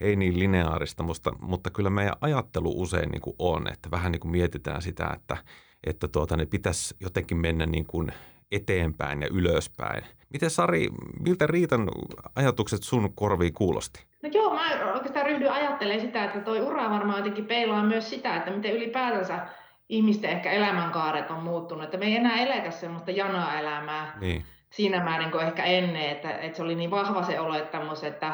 ei 0.00 0.16
niin 0.16 0.38
lineaarista, 0.38 1.02
mutta, 1.02 1.32
mutta 1.40 1.70
kyllä 1.70 1.90
meidän 1.90 2.16
ajattelu 2.20 2.80
usein 2.80 3.08
niin 3.08 3.20
kuin 3.20 3.36
on, 3.38 3.72
että 3.72 3.90
vähän 3.90 4.12
niin 4.12 4.20
kuin 4.20 4.32
mietitään 4.32 4.82
sitä, 4.82 5.12
että, 5.16 5.36
että 5.84 6.08
tuota, 6.08 6.36
ne 6.36 6.46
pitäisi 6.46 6.96
jotenkin 7.00 7.36
mennä 7.36 7.66
niin 7.66 7.86
kuin 7.86 8.12
eteenpäin 8.52 9.22
ja 9.22 9.28
ylöspäin. 9.30 10.04
Miten 10.32 10.50
Sari, 10.50 10.88
miltä 11.20 11.46
Riitan 11.46 11.88
ajatukset 12.36 12.82
sun 12.82 13.12
korviin 13.14 13.54
kuulosti? 13.54 14.04
No 14.22 14.28
joo, 14.32 14.54
mä 14.54 14.92
oikeastaan 14.94 15.26
ryhdyin 15.26 15.52
ajattelemaan 15.52 16.06
sitä, 16.06 16.24
että 16.24 16.40
toi 16.40 16.60
ura 16.60 16.90
varmaan 16.90 17.18
jotenkin 17.18 17.46
peilaa 17.46 17.84
myös 17.84 18.10
sitä, 18.10 18.36
että 18.36 18.50
miten 18.50 18.72
ylipäätänsä 18.72 19.46
ihmisten 19.88 20.30
ehkä 20.30 20.50
elämänkaaret 20.50 21.30
on 21.30 21.42
muuttunut, 21.42 21.84
että 21.84 21.96
me 21.96 22.06
ei 22.06 22.16
enää 22.16 22.36
eletä 22.36 22.70
semmoista 22.70 23.10
jana-elämää 23.10 24.16
niin. 24.20 24.44
siinä 24.70 25.04
määrin 25.04 25.30
kuin 25.30 25.46
ehkä 25.46 25.64
ennen, 25.64 26.10
että, 26.10 26.30
että 26.30 26.56
se 26.56 26.62
oli 26.62 26.74
niin 26.74 26.90
vahva 26.90 27.22
se 27.22 27.40
olettamus, 27.40 28.04
että 28.04 28.32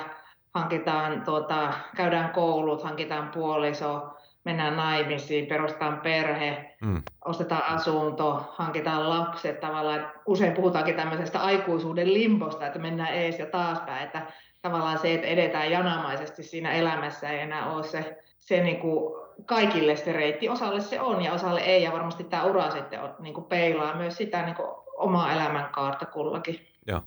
hankitaan, 0.55 1.23
tuota, 1.25 1.73
käydään 1.97 2.31
koulut, 2.31 2.83
hankitaan 2.83 3.29
puoliso, 3.29 4.15
mennään 4.45 4.77
naimisiin, 4.77 5.47
perustetaan 5.47 6.01
perhe, 6.01 6.77
mm. 6.81 7.03
ostetaan 7.25 7.65
asunto, 7.65 8.55
hankitaan 8.57 9.11
lapset 9.11 9.61
tavallaan. 9.61 10.13
Usein 10.27 10.53
puhutaankin 10.53 10.97
tämmöisestä 10.97 11.41
aikuisuuden 11.41 12.15
limposta, 12.15 12.67
että 12.67 12.79
mennään 12.79 13.15
ees 13.15 13.39
ja 13.39 13.47
taaspäin, 13.47 14.05
että 14.05 14.23
tavallaan 14.63 14.99
se, 14.99 15.15
että 15.15 15.27
edetään 15.27 15.71
janamaisesti 15.71 16.43
siinä 16.43 16.73
elämässä 16.73 17.31
ei 17.31 17.41
enää 17.41 17.71
ole 17.71 17.83
se, 17.83 18.19
se 18.39 18.63
niin 18.63 18.81
kuin 18.81 19.24
kaikille 19.47 19.97
se 19.97 20.13
reitti. 20.13 20.49
Osalle 20.49 20.81
se 20.81 21.01
on 21.01 21.23
ja 21.23 21.33
osalle 21.33 21.61
ei, 21.61 21.83
ja 21.83 21.93
varmasti 21.93 22.25
tämä 22.25 22.45
ura 22.45 22.71
sitten 22.71 23.03
on, 23.03 23.15
niin 23.19 23.35
kuin 23.35 23.45
peilaa 23.45 23.97
myös 23.97 24.17
sitä 24.17 24.43
niin 24.43 24.57
kuin 24.57 24.69
omaa 24.97 25.33
elämänkaarta 25.33 26.07
kullakin. 26.07 26.61
Joo. 26.87 27.03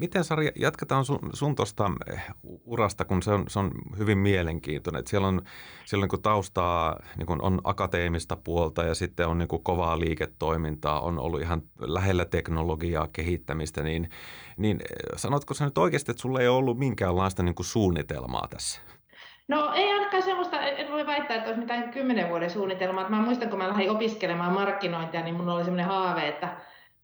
Miten 0.00 0.24
Sari, 0.24 0.52
jatketaan 0.56 1.04
sun, 1.04 1.18
sun 1.32 1.54
tuosta 1.54 1.90
eh, 2.12 2.22
urasta, 2.64 3.04
kun 3.04 3.22
se 3.22 3.30
on, 3.30 3.44
se 3.48 3.58
on 3.58 3.70
hyvin 3.98 4.18
mielenkiintoinen. 4.18 4.98
Että 4.98 5.10
siellä 5.10 5.28
on, 5.28 5.42
siellä 5.84 6.04
on 6.04 6.08
niin 6.12 6.22
taustaa, 6.22 7.00
niin 7.16 7.26
kuin 7.26 7.42
on 7.42 7.60
akateemista 7.64 8.36
puolta 8.36 8.82
ja 8.82 8.94
sitten 8.94 9.28
on 9.28 9.38
niin 9.38 9.48
kuin 9.48 9.62
kovaa 9.62 9.98
liiketoimintaa, 9.98 11.00
on 11.00 11.18
ollut 11.18 11.40
ihan 11.40 11.62
lähellä 11.78 12.24
teknologiaa, 12.24 13.08
kehittämistä. 13.12 13.82
Niin, 13.82 14.10
niin 14.56 14.80
eh, 14.80 15.18
sanotko 15.18 15.54
sä 15.54 15.64
nyt 15.64 15.78
oikeasti, 15.78 16.10
että 16.10 16.20
sulla 16.20 16.40
ei 16.40 16.48
ollut 16.48 16.78
minkäänlaista 16.78 17.42
niin 17.42 17.54
kuin 17.54 17.66
suunnitelmaa 17.66 18.48
tässä? 18.50 18.80
No 19.48 19.72
ei 19.74 19.92
ainakaan 19.92 20.22
semmoista, 20.22 20.60
en 20.60 20.92
voi 20.92 21.06
väittää, 21.06 21.36
että 21.36 21.48
olisi 21.48 21.60
mitään 21.60 21.90
kymmenen 21.90 22.28
vuoden 22.28 22.50
suunnitelmaa. 22.50 23.08
Mä 23.08 23.22
muistan, 23.22 23.48
kun 23.48 23.58
mä 23.58 23.68
lähdin 23.68 23.90
opiskelemaan 23.90 24.52
markkinointia, 24.52 25.22
niin 25.22 25.34
mun 25.34 25.48
oli 25.48 25.64
semmoinen 25.64 25.86
haave, 25.86 26.28
että, 26.28 26.48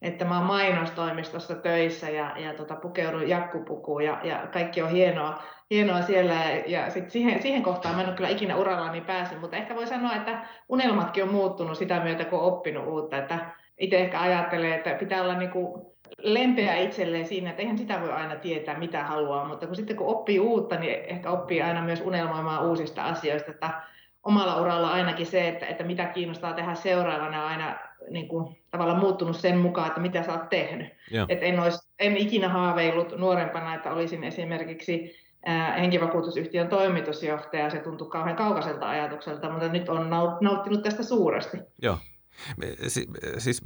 että 0.03 0.25
mä 0.25 0.37
oon 0.39 0.47
mainostoimistossa 0.47 1.55
töissä 1.55 2.11
ja, 2.11 2.39
ja 2.39 2.55
tota, 2.55 2.77
pukeudun 2.77 3.29
jakkupukuun 3.29 4.05
ja, 4.05 4.21
ja 4.23 4.47
kaikki 4.53 4.83
on 4.83 4.91
hienoa, 4.91 5.43
hienoa 5.71 6.03
siellä. 6.03 6.35
Ja, 6.35 6.63
ja 6.67 6.91
sit 6.91 7.11
siihen, 7.11 7.43
siihen 7.43 7.63
kohtaan 7.63 7.95
mä 7.95 8.03
en 8.03 8.09
ole 8.09 8.17
kyllä 8.17 8.29
ikinä 8.29 8.57
urallani 8.57 9.01
päässyt, 9.01 9.41
mutta 9.41 9.57
ehkä 9.57 9.75
voi 9.75 9.87
sanoa, 9.87 10.15
että 10.15 10.47
unelmatkin 10.69 11.23
on 11.23 11.33
muuttunut 11.33 11.79
sitä 11.79 12.01
myötä, 12.01 12.25
kun 12.25 12.39
on 12.39 12.45
oppinut 12.45 12.87
uutta. 12.87 13.19
Että 13.19 13.39
itse 13.79 13.99
ehkä 13.99 14.21
ajattelee, 14.21 14.75
että 14.75 14.95
pitää 14.95 15.23
olla 15.23 15.35
niin 15.35 15.51
kuin 15.51 15.83
lempeä 16.23 16.77
itselleen 16.77 17.27
siinä, 17.27 17.51
että 17.51 17.63
eihän 17.63 17.79
sitä 17.79 18.01
voi 18.01 18.13
aina 18.13 18.37
tietää, 18.37 18.79
mitä 18.79 19.05
haluaa, 19.05 19.49
mutta 19.49 19.67
kun 19.67 19.77
sitten 19.77 19.97
kun 19.97 20.07
oppii 20.07 20.41
uutta, 20.41 20.77
niin 20.77 21.05
ehkä 21.05 21.31
oppii 21.31 21.63
aina 21.63 21.83
myös 21.83 22.01
unelmoimaan 22.01 22.67
uusista 22.67 23.05
asioista, 23.05 23.51
että 23.51 23.71
omalla 24.23 24.61
uralla 24.61 24.91
ainakin 24.91 25.27
se, 25.27 25.49
että, 25.49 25.67
että 25.67 25.85
mitä 25.85 26.07
kiinnostaa 26.07 26.53
tehdä 26.53 26.75
seuraavana 26.75 27.43
on 27.43 27.49
aina 27.49 27.79
niin 28.11 28.29
kuin, 28.29 28.57
tavallaan 28.71 28.99
muuttunut 28.99 29.37
sen 29.37 29.59
mukaan, 29.59 29.89
että 29.89 30.01
mitä 30.01 30.23
sä 30.23 30.33
oot 30.33 30.49
tehnyt. 30.49 30.87
Et 31.29 31.39
en, 31.43 31.61
olisi, 31.61 31.89
en 31.99 32.17
ikinä 32.17 32.49
haaveillut 32.49 33.19
nuorempana, 33.19 33.75
että 33.75 33.93
olisin 33.93 34.25
esimerkiksi 34.25 35.17
henkivakuutusyhtiön 35.81 36.69
toimitusjohtaja, 36.69 37.71
se 37.71 37.79
tuntui 37.79 38.09
kauhean 38.09 38.37
kaukaiselta 38.37 38.89
ajatukselta, 38.89 39.51
mutta 39.51 39.69
nyt 39.69 39.89
on 39.89 40.11
nauttinut 40.41 40.83
tästä 40.83 41.03
suuresti. 41.03 41.57
Joo. 41.83 41.99
Siis 43.39 43.63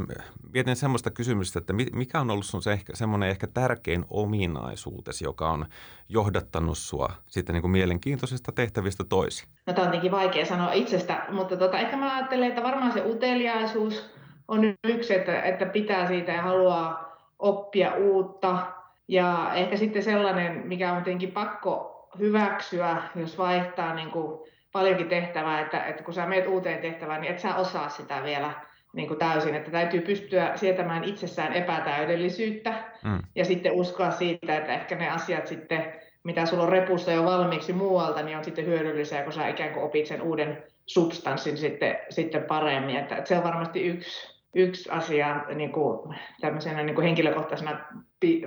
mietin 0.52 0.76
semmoista 0.76 1.10
kysymystä, 1.10 1.58
että 1.58 1.72
mikä 1.72 2.20
on 2.20 2.30
ollut 2.30 2.46
sun 2.46 2.62
se 2.62 2.72
ehkä, 2.72 2.96
semmoinen 2.96 3.28
ehkä 3.28 3.46
tärkein 3.46 4.04
ominaisuutesi, 4.10 5.24
joka 5.24 5.50
on 5.50 5.66
johdattanut 6.08 6.78
sua 6.78 7.12
sitten 7.26 7.52
niin 7.52 7.60
kuin 7.62 7.70
mielenkiintoisista 7.70 8.52
tehtävistä 8.52 9.04
toisiin? 9.04 9.48
No 9.66 9.72
tämä 9.72 9.84
on 9.84 9.90
tietenkin 9.90 10.12
vaikea 10.12 10.46
sanoa 10.46 10.72
itsestä, 10.72 11.26
mutta 11.32 11.56
tota, 11.56 11.78
ehkä 11.78 11.96
mä 11.96 12.16
ajattelen, 12.16 12.48
että 12.48 12.62
varmaan 12.62 12.92
se 12.92 13.02
uteliaisuus 13.06 14.10
on 14.48 14.74
yksi, 14.84 15.14
että, 15.14 15.42
että 15.42 15.66
pitää 15.66 16.06
siitä 16.06 16.32
ja 16.32 16.42
haluaa 16.42 17.16
oppia 17.38 17.94
uutta. 17.94 18.66
Ja 19.08 19.54
ehkä 19.54 19.76
sitten 19.76 20.02
sellainen, 20.02 20.66
mikä 20.66 20.92
on 20.92 21.02
tietenkin 21.02 21.32
pakko 21.32 22.08
hyväksyä, 22.18 23.02
jos 23.16 23.38
vaihtaa 23.38 23.94
niin 23.94 24.10
kuin 24.10 24.40
paljonkin 24.74 25.08
tehtävää, 25.08 25.60
että, 25.60 25.84
että 25.84 26.02
kun 26.02 26.14
sä 26.14 26.26
meet 26.26 26.46
uuteen 26.46 26.78
tehtävään, 26.78 27.20
niin 27.20 27.32
et 27.32 27.38
sä 27.38 27.54
osaa 27.54 27.88
sitä 27.88 28.22
vielä 28.24 28.50
niin 28.92 29.08
kuin 29.08 29.18
täysin, 29.18 29.54
että 29.54 29.70
täytyy 29.70 30.00
pystyä 30.00 30.52
sietämään 30.56 31.04
itsessään 31.04 31.52
epätäydellisyyttä 31.52 32.84
mm. 33.04 33.18
ja 33.34 33.44
sitten 33.44 33.72
uskoa 33.72 34.10
siitä, 34.10 34.56
että 34.56 34.74
ehkä 34.74 34.94
ne 34.94 35.10
asiat 35.10 35.46
sitten, 35.46 35.92
mitä 36.24 36.46
sulla 36.46 36.62
on 36.62 36.68
repussa 36.68 37.12
jo 37.12 37.24
valmiiksi 37.24 37.72
muualta, 37.72 38.22
niin 38.22 38.38
on 38.38 38.44
sitten 38.44 38.66
hyödyllisiä, 38.66 39.22
kun 39.22 39.32
sä 39.32 39.48
ikään 39.48 39.72
kuin 39.72 39.84
opit 39.84 40.06
sen 40.06 40.22
uuden 40.22 40.64
substanssin 40.86 41.56
sitten, 41.56 41.98
sitten 42.10 42.42
paremmin. 42.42 42.96
Että, 42.96 43.16
että 43.16 43.28
se 43.28 43.36
on 43.36 43.44
varmasti 43.44 43.86
yksi, 43.86 44.34
yksi 44.54 44.90
asia 44.90 45.44
niin 45.54 45.72
kuin, 45.72 46.16
tämmöisenä 46.40 46.82
niin 46.82 46.94
kuin 46.94 47.04
henkilökohtaisena 47.04 47.78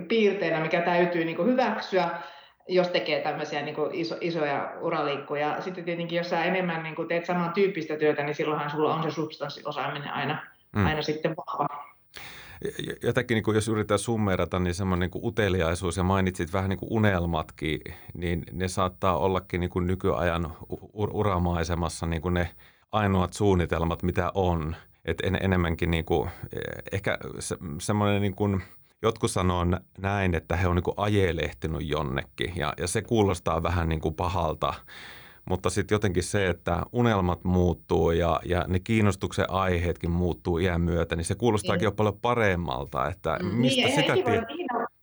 piirteenä, 0.08 0.60
mikä 0.60 0.82
täytyy 0.82 1.26
niin 1.26 1.38
kuin 1.38 1.48
hyväksyä, 1.48 2.10
jos 2.68 2.88
tekee 2.88 3.22
tämmöisiä 3.22 3.62
niin 3.62 3.76
kuin 3.76 3.96
iso, 3.96 4.16
isoja 4.22 4.74
uraliikkuja. 4.82 5.62
Sitten 5.62 5.84
tietenkin, 5.84 6.18
jos 6.18 6.30
sä 6.30 6.44
enemmän 6.44 6.84
niin 6.84 6.96
kuin 6.96 7.08
teet 7.08 7.26
samantyyppistä 7.26 7.96
työtä, 7.96 8.24
niin 8.24 8.36
silloinhan 8.36 8.70
sulla 8.70 8.96
on 8.96 9.04
se 9.04 9.12
substanssiosaaminen 9.12 10.14
aina, 10.14 10.46
mm. 10.76 10.86
aina 10.86 11.02
sitten 11.02 11.36
vahva. 11.38 11.88
Jotenkin, 13.04 13.36
niin 13.36 13.44
kuin 13.44 13.56
jos 13.56 13.68
yritetään 13.68 14.00
summerata, 14.00 14.60
niin 14.60 14.74
semmoinen 14.74 15.10
niin 15.14 15.26
uteliaisuus 15.26 15.98
ja 15.98 16.04
mainitsit 16.04 16.54
vähän 16.54 16.70
niin 16.70 16.80
kuin 16.80 16.92
unelmatkin, 16.92 17.80
niin 18.14 18.44
ne 18.52 18.68
saattaa 18.68 19.18
ollakin 19.18 19.60
niin 19.60 19.70
kuin 19.70 19.88
nykyajan 19.88 20.54
uramaisemassa 20.94 22.06
niin 22.06 22.22
kuin 22.22 22.34
ne 22.34 22.50
ainoat 22.92 23.34
suunnitelmat, 23.34 24.04
mitä 24.04 24.32
on. 24.34 24.76
Et 25.06 25.18
en, 25.24 25.38
enemmänkin 25.42 25.92
niin 25.92 26.06
kuin, 26.06 26.30
eh, 26.54 26.62
ehkä 26.92 27.18
se, 27.40 27.58
semmoinen 27.80 28.22
niin 28.22 28.36
kuin– 28.36 28.62
jotkut 29.02 29.32
sanoo 29.32 29.66
näin, 29.98 30.36
että 30.36 30.56
he 30.56 30.68
on 30.68 30.76
niin 30.76 30.94
ajelehtinut 30.98 31.82
jonnekin 31.86 32.54
ja, 32.56 32.74
ja 32.78 32.88
se 32.88 33.02
kuulostaa 33.02 33.64
vähän 33.64 33.90
niin 33.90 34.02
kuin 34.02 34.16
pahalta. 34.16 34.74
Mutta 35.50 35.70
sitten 35.70 35.96
jotenkin 35.96 36.24
se, 36.24 36.48
että 36.48 36.84
unelmat 36.92 37.44
muuttuu 37.44 38.12
ja, 38.12 38.40
ja 38.46 38.66
ne 38.68 38.80
kiinnostuksen 38.80 39.52
aiheetkin 39.52 40.12
muuttuu 40.12 40.58
iän 40.58 40.82
myötä, 40.82 41.16
niin 41.16 41.26
se 41.26 41.36
kuulostaakin 41.36 41.80
niin. 41.80 41.86
jo 41.86 41.92
paljon 41.92 42.20
paremmalta. 42.22 43.08
Että 43.08 43.38
mm. 43.44 43.56
mistä 43.56 43.82
niin, 43.82 43.96
sitä 43.96 44.14
tie... 44.14 44.44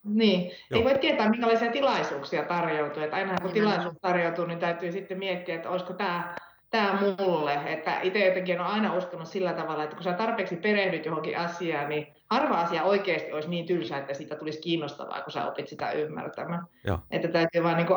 Niin, 0.04 0.50
Joo. 0.70 0.78
ei 0.78 0.84
voi 0.84 0.98
tietää, 0.98 1.30
minkälaisia 1.30 1.72
tilaisuuksia 1.72 2.42
tarjoutuu. 2.42 3.02
Että 3.02 3.16
aina 3.16 3.40
kun 3.42 3.50
tilaisuus 3.50 3.94
tarjoutuu, 4.00 4.44
niin 4.44 4.58
täytyy 4.58 4.92
sitten 4.92 5.18
miettiä, 5.18 5.54
että 5.54 5.70
olisiko 5.70 5.92
tämä 5.92 6.34
tämä 6.70 6.98
mulle. 7.18 7.58
Että 7.66 8.00
itse 8.00 8.26
jotenkin 8.26 8.60
olen 8.60 8.72
aina 8.72 8.94
uskonut 8.94 9.28
sillä 9.28 9.52
tavalla, 9.52 9.84
että 9.84 9.96
kun 9.96 10.04
sä 10.04 10.12
tarpeeksi 10.12 10.56
perehdyt 10.56 11.04
johonkin 11.04 11.38
asiaan, 11.38 11.88
niin 11.88 12.06
harva 12.34 12.60
asia 12.60 12.84
oikeasti 12.84 13.32
olisi 13.32 13.48
niin 13.48 13.66
tylsä, 13.66 13.98
että 13.98 14.14
siitä 14.14 14.36
tulisi 14.36 14.60
kiinnostavaa, 14.60 15.22
kun 15.22 15.32
sä 15.32 15.46
opit 15.46 15.68
sitä 15.68 15.92
ymmärtämään. 15.92 16.66
Joo. 16.86 16.98
Että 17.10 17.28
täytyy 17.28 17.62
vain 17.62 17.76
niin 17.76 17.88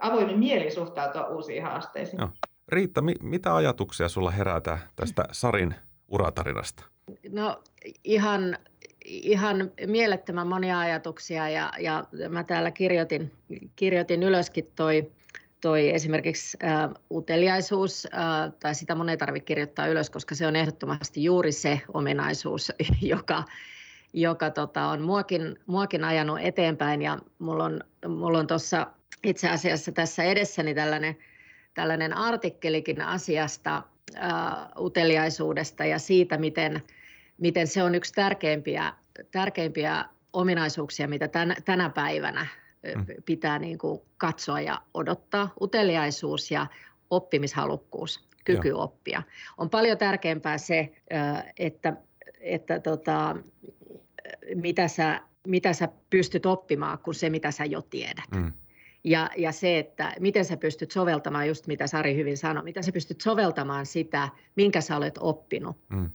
avoimin 0.00 0.38
mielin 0.38 0.72
suhtautua 0.72 1.26
uusiin 1.26 1.62
haasteisiin. 1.62 2.20
Joo. 2.20 2.28
Riitta, 2.68 3.02
mi- 3.02 3.14
mitä 3.22 3.54
ajatuksia 3.54 4.08
sulla 4.08 4.30
herätä 4.30 4.78
tästä 4.96 5.24
Sarin 5.32 5.74
uratarinasta? 6.08 6.84
No 7.32 7.62
ihan, 8.04 8.58
ihan 9.04 9.70
mielettömän 9.86 10.46
monia 10.46 10.78
ajatuksia 10.78 11.48
ja, 11.48 11.72
ja 11.78 12.04
mä 12.28 12.44
täällä 12.44 12.70
kirjoitin, 12.70 13.32
kirjoitin 13.76 14.22
ylöskin 14.22 14.70
toi 14.76 15.12
toi 15.64 15.94
esimerkiksi 15.94 16.56
ä, 16.64 16.88
uteliaisuus, 17.10 18.06
ä, 18.06 18.08
tai 18.60 18.74
sitä 18.74 18.94
monen 18.94 19.18
tarvitse 19.18 19.44
kirjoittaa 19.44 19.86
ylös, 19.86 20.10
koska 20.10 20.34
se 20.34 20.46
on 20.46 20.56
ehdottomasti 20.56 21.24
juuri 21.24 21.52
se 21.52 21.80
ominaisuus, 21.94 22.72
joka, 23.14 23.44
joka 24.12 24.50
tota, 24.50 24.86
on 24.86 25.02
muakin, 25.02 25.58
muakin 25.66 26.04
ajanut 26.04 26.38
eteenpäin. 26.42 27.02
Ja 27.02 27.18
mulla 27.38 27.64
on, 27.64 27.80
mulla 28.08 28.38
on 28.38 28.46
tuossa 28.46 28.86
itse 29.24 29.48
asiassa 29.48 29.92
tässä 29.92 30.22
edessäni 30.22 30.74
tällainen, 30.74 31.16
tällainen 31.74 32.16
artikkelikin 32.16 33.02
asiasta, 33.02 33.82
uteliaisuudesta 34.80 35.84
ja 35.84 35.98
siitä, 35.98 36.38
miten, 36.38 36.82
miten 37.38 37.66
se 37.66 37.82
on 37.82 37.94
yksi 37.94 38.12
tärkeimpiä, 38.12 38.92
tärkeimpiä 39.30 40.04
ominaisuuksia, 40.32 41.08
mitä 41.08 41.28
tänä, 41.28 41.56
tänä 41.64 41.90
päivänä. 41.90 42.46
Pitää 43.24 43.58
niin 43.58 43.78
kuin 43.78 44.00
katsoa 44.16 44.60
ja 44.60 44.80
odottaa. 44.94 45.52
Uteliaisuus 45.60 46.50
ja 46.50 46.66
oppimishalukkuus, 47.10 48.28
kyky 48.44 48.68
Joo. 48.68 48.82
oppia. 48.82 49.22
On 49.58 49.70
paljon 49.70 49.98
tärkeämpää 49.98 50.58
se, 50.58 50.92
että, 51.58 51.96
että 52.40 52.80
tota, 52.80 53.36
mitä, 54.54 54.88
sä, 54.88 55.20
mitä 55.46 55.72
sä 55.72 55.88
pystyt 56.10 56.46
oppimaan, 56.46 56.98
kuin 56.98 57.14
se, 57.14 57.30
mitä 57.30 57.50
sä 57.50 57.64
jo 57.64 57.82
tiedät. 57.82 58.30
Mm. 58.34 58.52
Ja, 59.04 59.30
ja 59.36 59.52
se, 59.52 59.78
että 59.78 60.12
miten 60.20 60.44
sä 60.44 60.56
pystyt 60.56 60.90
soveltamaan, 60.90 61.48
just 61.48 61.66
mitä 61.66 61.86
Sari 61.86 62.16
hyvin 62.16 62.36
sanoi, 62.36 62.64
miten 62.64 62.84
sä 62.84 62.92
pystyt 62.92 63.20
soveltamaan 63.20 63.86
sitä, 63.86 64.28
minkä 64.56 64.80
sä 64.80 64.96
olet 64.96 65.18
oppinut. 65.20 65.76
Mm 65.88 66.10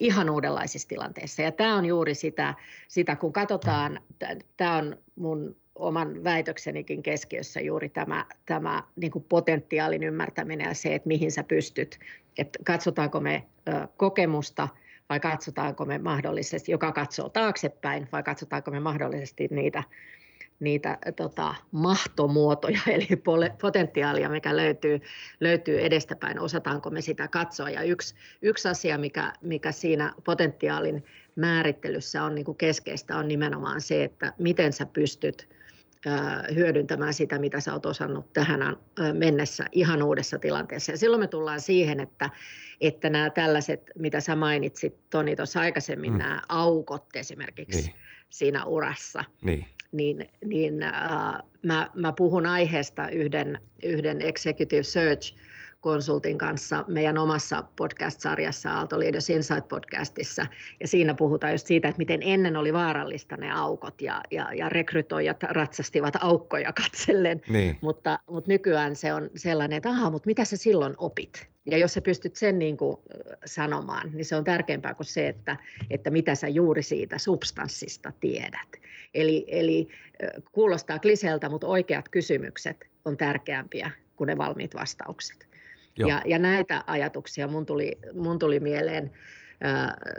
ihan 0.00 0.30
uudenlaisissa 0.30 0.88
tilanteissa. 0.88 1.42
Ja 1.42 1.52
tämä 1.52 1.76
on 1.76 1.84
juuri 1.84 2.14
sitä, 2.14 2.54
sitä 2.88 3.16
kun 3.16 3.32
katsotaan, 3.32 4.00
tämä 4.56 4.76
on 4.76 4.96
mun 5.16 5.56
oman 5.78 6.24
väitöksenikin 6.24 7.02
keskiössä 7.02 7.60
juuri 7.60 7.88
tämä, 7.88 8.24
tämä 8.46 8.82
niin 8.96 9.10
kuin 9.10 9.24
potentiaalin 9.28 10.02
ymmärtäminen 10.02 10.68
ja 10.68 10.74
se, 10.74 10.94
että 10.94 11.08
mihin 11.08 11.32
sä 11.32 11.44
pystyt. 11.44 11.98
Että 12.38 12.58
katsotaanko 12.64 13.20
me 13.20 13.44
kokemusta 13.96 14.68
vai 15.08 15.20
katsotaanko 15.20 15.84
me 15.84 15.98
mahdollisesti, 15.98 16.72
joka 16.72 16.92
katsoo 16.92 17.28
taaksepäin, 17.28 18.08
vai 18.12 18.22
katsotaanko 18.22 18.70
me 18.70 18.80
mahdollisesti 18.80 19.48
niitä 19.50 19.82
niitä 20.60 20.98
tota, 21.16 21.54
mahtomuotoja, 21.72 22.80
eli 22.94 23.08
potentiaalia, 23.60 24.28
mikä 24.28 24.56
löytyy, 24.56 25.00
löytyy 25.40 25.80
edestäpäin, 25.80 26.40
osataanko 26.40 26.90
me 26.90 27.00
sitä 27.00 27.28
katsoa. 27.28 27.70
Ja 27.70 27.82
yksi, 27.82 28.14
yksi 28.42 28.68
asia, 28.68 28.98
mikä, 28.98 29.32
mikä 29.40 29.72
siinä 29.72 30.12
potentiaalin 30.24 31.04
määrittelyssä 31.36 32.24
on 32.24 32.34
niin 32.34 32.44
kuin 32.44 32.58
keskeistä, 32.58 33.16
on 33.16 33.28
nimenomaan 33.28 33.80
se, 33.80 34.04
että 34.04 34.32
miten 34.38 34.72
sä 34.72 34.86
pystyt 34.86 35.48
hyödyntämään 36.54 37.14
sitä, 37.14 37.38
mitä 37.38 37.60
sä 37.60 37.72
oot 37.72 37.86
osannut 37.86 38.32
tähän 38.32 38.76
mennessä 39.12 39.66
ihan 39.72 40.02
uudessa 40.02 40.38
tilanteessa. 40.38 40.92
Ja 40.92 40.98
silloin 40.98 41.20
me 41.20 41.26
tullaan 41.26 41.60
siihen, 41.60 42.00
että, 42.00 42.30
että 42.80 43.10
nämä 43.10 43.30
tällaiset, 43.30 43.90
mitä 43.98 44.20
sä 44.20 44.36
mainitsit 44.36 45.10
Toni 45.10 45.36
tuossa 45.36 45.60
aikaisemmin, 45.60 46.12
mm. 46.12 46.18
nämä 46.18 46.42
aukot 46.48 47.06
esimerkiksi 47.14 47.80
niin. 47.82 47.94
siinä 48.30 48.64
urassa, 48.64 49.24
niin 49.42 49.66
niin, 49.92 50.28
niin 50.44 50.82
äh, 50.82 50.92
mä, 51.62 51.90
mä 51.94 52.12
puhun 52.12 52.46
aiheesta 52.46 53.08
yhden, 53.08 53.60
yhden 53.82 54.22
Executive 54.22 54.82
Search 54.82 55.34
konsultin 55.80 56.38
kanssa 56.38 56.84
meidän 56.88 57.18
omassa 57.18 57.64
podcast-sarjassa 57.76 58.70
Aalto 58.70 58.98
Leaders 58.98 59.30
Insight 59.30 59.68
podcastissa. 59.68 60.46
Ja 60.80 60.88
siinä 60.88 61.14
puhutaan 61.14 61.52
just 61.52 61.66
siitä, 61.66 61.88
että 61.88 61.98
miten 61.98 62.20
ennen 62.22 62.56
oli 62.56 62.72
vaarallista 62.72 63.36
ne 63.36 63.52
aukot 63.52 64.02
ja, 64.02 64.20
ja, 64.30 64.54
ja 64.54 64.68
rekrytoijat 64.68 65.42
ratsastivat 65.42 66.14
aukkoja 66.20 66.72
katsellen. 66.72 67.40
Niin. 67.48 67.78
Mutta, 67.80 68.18
mutta 68.30 68.50
nykyään 68.50 68.96
se 68.96 69.14
on 69.14 69.30
sellainen, 69.36 69.76
että 69.76 69.88
aha, 69.88 70.10
mutta 70.10 70.26
mitä 70.26 70.44
sä 70.44 70.56
silloin 70.56 70.94
opit? 70.98 71.48
Ja 71.66 71.78
jos 71.78 71.94
sä 71.94 72.00
pystyt 72.00 72.36
sen 72.36 72.58
niin 72.58 72.76
kuin 72.76 72.96
sanomaan, 73.44 74.10
niin 74.12 74.24
se 74.24 74.36
on 74.36 74.44
tärkeämpää 74.44 74.94
kuin 74.94 75.06
se, 75.06 75.28
että, 75.28 75.56
että 75.90 76.10
mitä 76.10 76.34
sä 76.34 76.48
juuri 76.48 76.82
siitä 76.82 77.18
substanssista 77.18 78.12
tiedät. 78.20 78.68
Eli, 79.14 79.44
eli 79.48 79.88
kuulostaa 80.52 80.98
kliseeltä, 80.98 81.48
mutta 81.48 81.66
oikeat 81.66 82.08
kysymykset 82.08 82.84
on 83.04 83.16
tärkeämpiä 83.16 83.90
kuin 84.16 84.28
ne 84.28 84.38
valmiit 84.38 84.74
vastaukset. 84.74 85.47
Ja, 86.06 86.22
ja 86.24 86.38
näitä 86.38 86.84
ajatuksia 86.86 87.48
mun 87.48 87.66
tuli, 87.66 87.98
mun 88.14 88.38
tuli 88.38 88.60
mieleen 88.60 89.10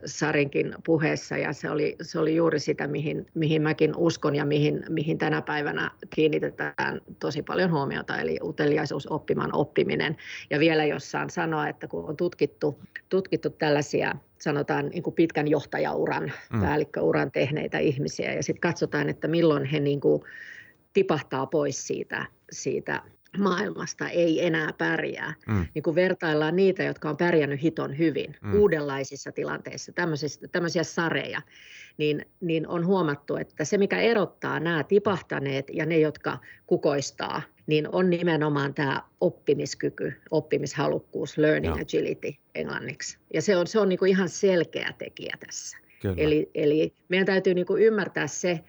Sarinkin 0.06 0.76
puheessa 0.86 1.38
ja 1.38 1.54
se 1.54 1.70
oli, 1.70 1.96
se 2.02 2.20
oli 2.20 2.36
juuri 2.36 2.60
sitä, 2.60 2.88
mihin, 2.88 3.26
mihin 3.34 3.62
mäkin 3.62 3.96
uskon 3.96 4.36
ja 4.36 4.46
mihin, 4.46 4.84
mihin 4.90 5.18
tänä 5.18 5.42
päivänä 5.42 5.92
kiinnitetään 6.10 7.02
tosi 7.20 7.42
paljon 7.42 7.72
huomiota, 7.72 8.18
eli 8.18 8.38
uteliaisuus, 8.44 9.08
oppimaan 9.08 9.50
oppiminen. 9.54 10.18
Ja 10.50 10.60
vielä 10.60 10.86
jos 10.86 11.12
saan 11.12 11.30
sanoa, 11.30 11.68
että 11.68 11.88
kun 11.88 12.06
on 12.06 12.18
tutkittu, 12.18 12.80
tutkittu 13.10 13.50
tällaisia 13.50 14.16
sanotaan 14.40 14.90
niin 14.90 15.04
kuin 15.04 15.14
pitkän 15.14 15.48
johtajauran, 15.48 16.32
mm. 16.54 16.62
päällikköuran 16.62 17.32
tehneitä 17.32 17.80
ihmisiä 17.80 18.34
ja 18.34 18.44
sitten 18.44 18.62
katsotaan, 18.62 19.10
että 19.10 19.28
milloin 19.28 19.66
he 19.66 19.80
niin 19.80 20.00
kuin 20.00 20.22
tipahtaa 20.94 21.46
pois 21.46 21.88
siitä, 21.88 22.26
siitä 22.52 23.02
maailmasta 23.38 24.10
ei 24.10 24.46
enää 24.46 24.74
pärjää. 24.78 25.34
Mm. 25.48 25.66
Niin 25.76 25.84
kun 25.84 25.96
vertaillaan 25.96 26.56
niitä, 26.56 26.84
jotka 26.84 27.10
on 27.10 27.18
pärjännyt 27.18 27.62
hiton 27.62 27.98
hyvin 27.98 28.36
mm. 28.42 28.54
uudenlaisissa 28.54 29.32
tilanteissa, 29.32 29.92
tämmöisiä 30.52 30.84
sareja, 30.84 31.42
niin, 31.98 32.26
niin 32.42 32.68
on 32.68 32.86
huomattu, 32.86 33.36
että 33.36 33.66
se 33.66 33.78
mikä 33.78 34.00
erottaa 34.00 34.60
nämä 34.60 34.84
tipahtaneet 34.84 35.66
ja 35.74 35.86
ne, 35.86 36.00
jotka 36.00 36.38
kukoistaa, 36.68 37.42
niin 37.68 37.88
on 37.92 38.10
nimenomaan 38.10 38.74
tämä 38.74 39.04
oppimiskyky, 39.22 40.14
oppimishalukkuus, 40.32 41.38
learning 41.38 41.76
Joo. 41.76 41.82
agility 41.82 42.34
englanniksi. 42.56 43.18
Ja 43.34 43.42
se 43.42 43.58
on, 43.58 43.68
se 43.68 43.80
on 43.80 43.90
niin 43.90 44.00
kuin 44.00 44.12
ihan 44.12 44.30
selkeä 44.30 44.94
tekijä 44.98 45.38
tässä. 45.46 45.78
Eli, 46.18 46.52
eli 46.56 46.94
meidän 47.10 47.26
täytyy 47.26 47.54
niin 47.54 47.66
kuin 47.66 47.84
ymmärtää 47.84 48.28
se, 48.28 48.60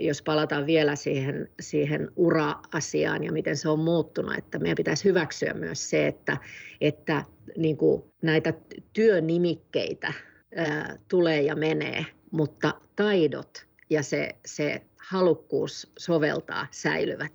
jos 0.00 0.22
palataan 0.22 0.66
vielä 0.66 0.96
siihen, 0.96 1.48
siihen 1.60 2.10
ura-asiaan 2.16 3.24
ja 3.24 3.32
miten 3.32 3.56
se 3.56 3.68
on 3.68 3.78
muuttunut, 3.78 4.38
että 4.38 4.58
meidän 4.58 4.76
pitäisi 4.76 5.04
hyväksyä 5.04 5.54
myös 5.54 5.90
se, 5.90 6.06
että, 6.06 6.36
että 6.80 7.24
niin 7.56 7.76
kuin 7.76 8.04
näitä 8.22 8.54
työnimikkeitä 8.92 10.12
ää, 10.56 10.98
tulee 11.08 11.42
ja 11.42 11.56
menee, 11.56 12.06
mutta 12.30 12.74
taidot 12.96 13.66
ja 13.90 14.02
se, 14.02 14.36
se 14.46 14.82
halukkuus 15.10 15.92
soveltaa 15.98 16.66
säilyvät. 16.70 17.32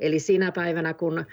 Eli 0.00 0.18
siinä 0.18 0.52
päivänä, 0.52 0.94
kun 0.94 1.24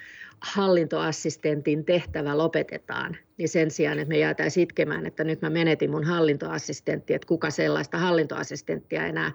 hallintoassistentin 0.42 1.86
tehtävä 1.86 2.38
lopetetaan, 2.38 3.18
niin 3.38 3.50
sen 3.50 3.72
sijaan, 3.72 4.00
että 4.00 4.10
me 4.10 4.20
jäätäisiin 4.20 4.64
itkemään, 4.64 5.06
että 5.06 5.24
nyt 5.24 5.42
mä 5.42 5.50
menetin 5.50 5.92
mun 5.92 6.04
hallintoassistentti, 6.04 7.14
että 7.14 7.28
kuka 7.28 7.50
sellaista 7.50 7.98
hallintoassistenttia 7.98 9.06
enää, 9.06 9.32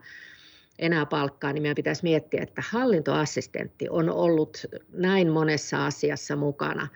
enää 0.79 1.07
palkkaa, 1.07 1.53
niin 1.53 1.63
meidän 1.63 1.75
pitäisi 1.75 2.03
miettiä, 2.03 2.43
että 2.43 2.63
hallintoassistentti 2.71 3.89
on 3.89 4.11
ollut 4.11 4.67
näin 4.93 5.31
monessa 5.31 5.87
asiassa 5.87 6.37
mukana, 6.37 6.89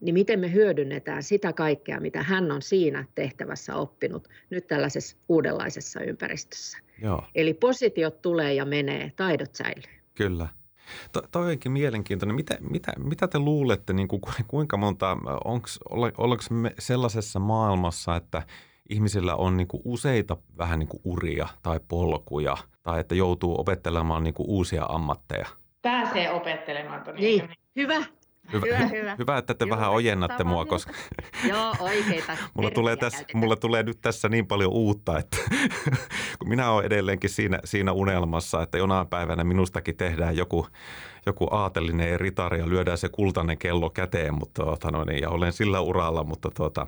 niin 0.00 0.14
miten 0.14 0.40
me 0.40 0.52
hyödynnetään 0.52 1.22
sitä 1.22 1.52
kaikkea, 1.52 2.00
mitä 2.00 2.22
hän 2.22 2.50
on 2.50 2.62
siinä 2.62 3.04
tehtävässä 3.14 3.76
oppinut 3.76 4.28
nyt 4.50 4.66
tällaisessa 4.66 5.16
uudenlaisessa 5.28 6.00
ympäristössä. 6.00 6.78
Joo. 7.02 7.24
Eli 7.34 7.54
positiot 7.54 8.22
tulee 8.22 8.54
ja 8.54 8.64
menee, 8.64 9.12
taidot 9.16 9.54
säilyy. 9.54 10.00
Kyllä. 10.14 10.48
Toi 11.30 11.52
onkin 11.52 11.72
mielenkiintoinen. 11.72 12.36
Mitä, 12.36 12.56
mitä, 12.60 12.92
mitä 12.98 13.28
te 13.28 13.38
luulette, 13.38 13.92
niin 13.92 14.08
kuin, 14.08 14.20
kuinka 14.48 14.76
monta, 14.76 15.16
ollaanko 16.18 16.44
me 16.50 16.74
sellaisessa 16.78 17.38
maailmassa, 17.38 18.16
että 18.16 18.42
ihmisillä 18.88 19.36
on 19.36 19.56
niin 19.56 19.68
kuin 19.68 19.82
useita 19.84 20.36
vähän 20.58 20.78
niin 20.78 20.88
kuin 20.88 21.00
uria 21.04 21.48
tai 21.62 21.80
polkuja, 21.88 22.56
tai 22.82 23.00
että 23.00 23.14
joutuu 23.14 23.60
opettelemaan 23.60 24.24
niin 24.24 24.34
kuin 24.34 24.48
uusia 24.48 24.84
ammatteja? 24.88 25.46
Pääsee 25.82 26.30
opettelemaan. 26.30 27.04
Niin, 27.18 27.48
hyvä. 27.76 28.04
Hyvä, 28.52 28.66
hyvä, 28.66 28.86
hyvä. 28.86 29.16
hyvä 29.18 29.38
että 29.38 29.54
te 29.54 29.64
Juuri, 29.64 29.76
vähän 29.76 29.90
ojennatte 29.90 30.44
mua, 30.44 30.64
koska 30.64 30.92
Joo, 31.50 31.74
oikeita 31.80 32.36
mulla, 32.54 32.70
tulee 32.70 32.96
tässä, 32.96 33.24
mulla 33.34 33.56
tulee 33.56 33.82
nyt 33.82 33.98
tässä 34.02 34.28
niin 34.28 34.46
paljon 34.46 34.72
uutta, 34.72 35.18
että 35.18 35.36
kun 36.38 36.48
minä 36.48 36.70
olen 36.70 36.86
edelleenkin 36.86 37.30
siinä, 37.30 37.58
siinä 37.64 37.92
unelmassa, 37.92 38.62
että 38.62 38.78
jonain 38.78 39.06
päivänä 39.06 39.44
minustakin 39.44 39.96
tehdään 39.96 40.36
joku, 40.36 40.66
joku 41.26 41.48
aatelinen 41.50 42.20
ritari 42.20 42.58
ja 42.58 42.68
lyödään 42.68 42.98
se 42.98 43.08
kultainen 43.08 43.58
kello 43.58 43.90
käteen, 43.90 44.34
mutta 44.34 44.62
tuota, 44.62 44.90
no 44.90 45.04
niin, 45.04 45.22
ja 45.22 45.30
olen 45.30 45.52
sillä 45.52 45.80
uralla, 45.80 46.24
mutta 46.24 46.50
tuota, 46.56 46.86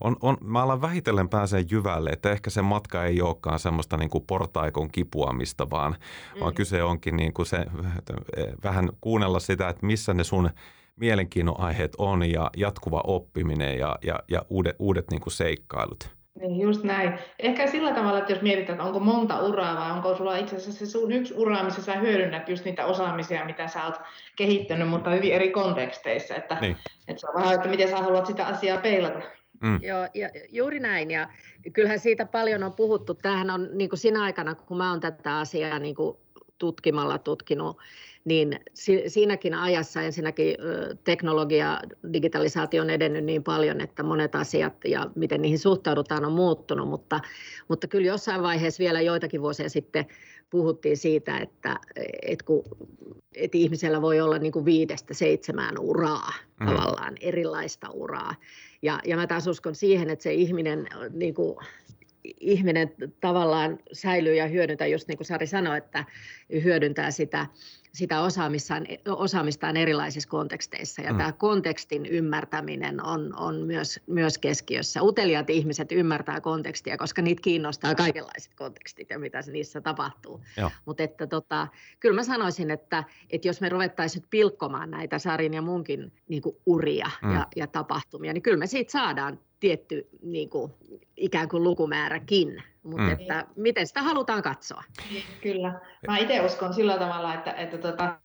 on, 0.00 0.16
on, 0.20 0.36
mä 0.40 0.62
alan 0.62 0.82
vähitellen 0.82 1.28
pääsee 1.28 1.64
jyvälle, 1.70 2.10
että 2.10 2.30
ehkä 2.30 2.50
se 2.50 2.62
matka 2.62 3.04
ei 3.04 3.22
olekaan 3.22 3.58
semmoista 3.58 3.96
niin 3.96 4.10
kuin 4.10 4.24
portaikon 4.26 4.90
kipuamista, 4.90 5.70
vaan, 5.70 5.96
mm. 6.34 6.40
vaan 6.40 6.54
kyse 6.54 6.82
onkin 6.82 7.16
niin 7.16 7.32
kuin 7.32 7.46
se, 7.46 7.66
vähän 8.62 8.90
kuunnella 9.00 9.40
sitä, 9.40 9.68
että 9.68 9.86
missä 9.86 10.14
ne 10.14 10.24
sun– 10.24 10.50
mielenkiinnon 10.96 11.60
aiheet 11.60 11.92
on 11.98 12.30
ja 12.30 12.50
jatkuva 12.56 13.00
oppiminen 13.04 13.78
ja, 13.78 13.98
ja, 14.04 14.18
ja 14.28 14.42
uudet, 14.48 14.76
uudet 14.78 15.10
niin 15.10 15.20
kuin 15.20 15.32
seikkailut. 15.32 16.10
Niin 16.40 16.60
just 16.60 16.84
näin. 16.84 17.18
Ehkä 17.38 17.66
sillä 17.66 17.94
tavalla, 17.94 18.18
että 18.18 18.32
jos 18.32 18.42
mietitään, 18.42 18.76
että 18.76 18.84
onko 18.84 19.00
monta 19.00 19.40
uraa 19.40 19.76
vai 19.76 19.90
onko 19.90 20.16
sulla 20.16 20.36
itse 20.36 20.56
asiassa 20.56 20.86
se 20.86 20.90
sun 20.90 21.12
yksi 21.12 21.34
ura, 21.36 21.62
missä 21.62 21.82
sä 21.82 21.94
hyödynnät 21.94 22.48
just 22.48 22.64
niitä 22.64 22.86
osaamisia, 22.86 23.44
mitä 23.44 23.68
sä 23.68 23.84
oot 23.84 23.94
kehittänyt, 24.36 24.88
mutta 24.88 25.10
hyvin 25.10 25.32
eri 25.32 25.50
konteksteissa. 25.50 26.34
Että, 26.34 26.58
niin. 26.60 26.76
että 27.08 27.20
se 27.20 27.28
on 27.28 27.34
vähän, 27.34 27.54
että 27.54 27.68
miten 27.68 27.88
sä 27.88 27.96
haluat 27.96 28.26
sitä 28.26 28.46
asiaa 28.46 28.78
peilata. 28.78 29.20
Mm. 29.62 29.78
Joo, 29.82 30.08
ja 30.14 30.30
juuri 30.48 30.80
näin. 30.80 31.10
Ja 31.10 31.28
kyllähän 31.72 31.98
siitä 31.98 32.26
paljon 32.26 32.62
on 32.62 32.72
puhuttu. 32.72 33.14
Tämähän 33.14 33.50
on 33.50 33.68
niin 33.72 33.90
kuin 33.90 33.98
sinä 33.98 34.22
aikana, 34.22 34.54
kun 34.54 34.76
mä 34.76 34.90
oon 34.90 35.00
tätä 35.00 35.38
asiaa 35.38 35.78
niin 35.78 35.94
kuin 35.94 36.16
tutkimalla 36.58 37.18
tutkinut, 37.18 37.78
niin 38.24 38.60
siinäkin 39.06 39.54
ajassa 39.54 40.02
ensinnäkin 40.02 40.56
teknologia, 41.04 41.80
digitalisaatio 42.12 42.82
on 42.82 42.90
edennyt 42.90 43.24
niin 43.24 43.42
paljon, 43.42 43.80
että 43.80 44.02
monet 44.02 44.34
asiat 44.34 44.74
ja 44.84 45.10
miten 45.14 45.42
niihin 45.42 45.58
suhtaudutaan 45.58 46.24
on 46.24 46.32
muuttunut, 46.32 46.88
mutta, 46.88 47.20
mutta 47.68 47.86
kyllä 47.86 48.06
jossain 48.06 48.42
vaiheessa 48.42 48.80
vielä 48.80 49.00
joitakin 49.00 49.42
vuosia 49.42 49.68
sitten 49.68 50.06
puhuttiin 50.50 50.96
siitä, 50.96 51.38
että, 51.38 51.80
että, 52.22 52.44
kun, 52.44 52.64
että 53.34 53.58
ihmisellä 53.58 54.02
voi 54.02 54.20
olla 54.20 54.38
niin 54.38 54.52
kuin 54.52 54.64
viidestä 54.64 55.14
seitsemään 55.14 55.78
uraa, 55.78 56.32
mm. 56.60 56.66
tavallaan 56.66 57.14
erilaista 57.20 57.90
uraa. 57.90 58.34
Ja, 58.82 59.00
ja 59.06 59.16
mä 59.16 59.26
taas 59.26 59.46
uskon 59.46 59.74
siihen, 59.74 60.10
että 60.10 60.22
se 60.22 60.32
ihminen 60.34 60.86
niin 61.10 61.34
kuin, 61.34 61.56
ihminen 62.40 62.94
tavallaan 63.20 63.78
säilyy 63.92 64.34
ja 64.34 64.46
hyödyntää, 64.46 64.86
just 64.86 65.08
niin 65.08 65.18
kuin 65.18 65.26
Sari 65.26 65.46
sanoi, 65.46 65.78
että 65.78 66.04
hyödyntää 66.64 67.10
sitä 67.10 67.46
sitä 67.94 68.20
osaamistaan, 68.20 68.86
osaamistaan 69.08 69.76
erilaisissa 69.76 70.28
konteksteissa. 70.28 71.02
Ja 71.02 71.12
mm. 71.12 71.18
tämä 71.18 71.32
kontekstin 71.32 72.06
ymmärtäminen 72.06 73.04
on, 73.04 73.36
on 73.36 73.54
myös, 73.56 74.00
myös 74.06 74.38
keskiössä. 74.38 75.02
Uteliaat 75.02 75.50
ihmiset 75.50 75.92
ymmärtää 75.92 76.40
kontekstia, 76.40 76.96
koska 76.96 77.22
niitä 77.22 77.42
kiinnostaa 77.42 77.94
kaikenlaiset 77.94 78.54
kontekstit 78.54 79.10
ja 79.10 79.18
mitä 79.18 79.40
niissä 79.52 79.80
tapahtuu. 79.80 80.40
Mutta 80.84 81.02
että 81.02 81.26
tota, 81.26 81.68
kyllä 82.00 82.14
mä 82.14 82.24
sanoisin, 82.24 82.70
että, 82.70 83.04
että 83.30 83.48
jos 83.48 83.60
me 83.60 83.68
ruvettaisiin 83.68 84.20
nyt 84.20 84.30
pilkkomaan 84.30 84.90
näitä 84.90 85.18
Sarin 85.18 85.54
ja 85.54 85.62
munkin 85.62 86.12
niin 86.28 86.42
uria 86.66 87.10
mm. 87.22 87.34
ja, 87.34 87.46
ja 87.56 87.66
tapahtumia, 87.66 88.32
niin 88.32 88.42
kyllä 88.42 88.58
me 88.58 88.66
siitä 88.66 88.92
saadaan 88.92 89.38
tietty 89.62 90.08
niin 90.22 90.50
kuin, 90.50 90.72
ikään 91.16 91.48
kuin 91.48 91.62
lukumääräkin, 91.62 92.62
mutta 92.82 93.02
mm. 93.02 93.12
että 93.12 93.46
miten 93.56 93.86
sitä 93.86 94.02
halutaan 94.02 94.42
katsoa. 94.42 94.82
Kyllä. 95.42 95.80
Mä 96.06 96.18
itse 96.18 96.40
uskon 96.40 96.74
sillä 96.74 96.98
tavalla, 96.98 97.34
että, 97.34 97.52
että 97.52 97.78
tota, 97.78 98.18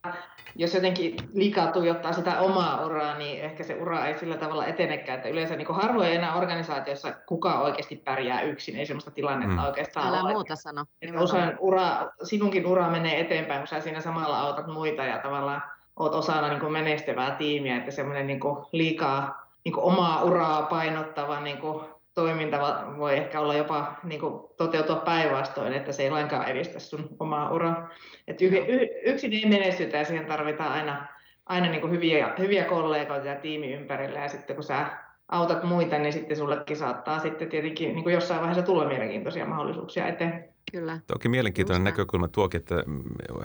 jos 0.56 0.74
jotenkin 0.74 1.16
liikaa 1.34 1.72
tuijottaa 1.72 2.14
sitä 2.14 2.40
omaa 2.40 2.86
uraa, 2.86 3.18
niin 3.18 3.42
ehkä 3.42 3.64
se 3.64 3.76
ura 3.76 4.06
ei 4.06 4.18
sillä 4.18 4.38
tavalla 4.38 4.66
etenekään. 4.66 5.18
Että 5.18 5.30
yleensä 5.30 5.56
niin 5.56 5.68
harvoin 5.76 6.12
enää 6.12 6.36
organisaatiossa 6.36 7.12
kuka 7.12 7.60
oikeasti 7.60 7.96
pärjää 7.96 8.42
yksin, 8.42 8.76
ei 8.76 8.86
sellaista 8.86 9.12
tilannetta 9.12 9.62
mm. 9.62 9.68
oikeastaan 9.68 10.08
Älä 10.08 10.22
ole. 10.22 10.34
muuta 10.34 10.56
sano. 10.56 10.86
Että 11.02 11.22
usein 11.22 11.54
ura, 11.60 12.12
sinunkin 12.24 12.68
ura 12.68 12.90
menee 12.90 13.20
eteenpäin, 13.20 13.60
kun 13.60 13.68
sä 13.68 13.82
siinä 13.82 14.02
samalla 14.02 14.40
autat 14.40 14.68
muita 14.68 15.04
ja 15.04 15.18
tavallaan 15.20 15.62
oot 16.00 16.14
osana 16.14 16.58
niin 16.58 16.72
menestyvää 16.72 17.36
tiimiä, 17.36 17.78
että 17.78 17.92
semmoinen 17.92 18.28
niin 18.28 18.40
liikaa 18.72 19.47
niin 19.68 19.74
kuin 19.74 19.84
omaa 19.84 20.24
uraa 20.24 20.62
painottava 20.62 21.40
niin 21.40 21.58
kuin 21.58 21.86
toiminta 22.14 22.60
voi 22.98 23.18
ehkä 23.18 23.40
olla 23.40 23.56
jopa 23.56 23.96
niin 24.04 24.20
kuin 24.20 24.44
toteutua 24.58 24.96
päinvastoin, 24.96 25.74
että 25.74 25.92
se 25.92 26.04
ei 26.04 26.10
lainkaan 26.10 26.48
edistä 26.48 26.80
sun 26.80 27.10
omaa 27.20 27.54
uraa. 27.54 27.90
Et 28.28 28.42
y- 28.42 28.66
y- 28.68 28.90
yksin 29.06 29.34
ei 29.34 29.46
menestytä 29.46 29.98
ja 29.98 30.06
siihen 30.06 30.26
tarvitaan 30.26 30.72
aina, 30.72 31.08
aina 31.46 31.70
niin 31.70 31.82
kuin 31.82 31.94
hyviä, 31.94 32.34
hyviä 32.40 32.64
kollegoita 32.66 33.28
ja 33.28 33.36
tiimi 33.36 33.74
ympärillä 33.74 34.20
ja 34.20 34.30
sitten 34.30 34.56
kun 34.56 34.64
sä 34.64 34.88
autat 35.30 35.64
muita, 35.64 35.98
niin 35.98 36.14
sitten 36.14 36.38
sullekin 36.38 36.78
saattaa 36.78 37.20
sitten 37.20 37.50
tietenkin 37.50 37.94
niin 37.94 38.04
kuin 38.04 38.14
jossain 38.14 38.40
vaiheessa 38.40 38.66
tulla 38.66 38.88
mielenkiintoisia 38.88 39.46
mahdollisuuksia 39.46 40.08
eteen. 40.08 40.50
Kyllä. 40.72 41.00
Toki 41.08 41.30
mielenkiintoinen 41.30 41.88
Just 41.88 41.98
näkökulma 41.98 42.28
tuokin, 42.28 42.60
että 42.60 42.84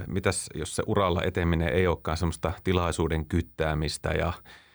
mitäs 0.07 0.49
jos 0.55 0.77
se 0.77 0.83
uralla 0.87 1.23
eteminen 1.23 1.69
ei 1.69 1.87
olekaan 1.87 2.17
semmoista 2.17 2.53
tilaisuuden 2.65 3.27
kyttäämistä 3.27 4.11
ja 4.11 4.33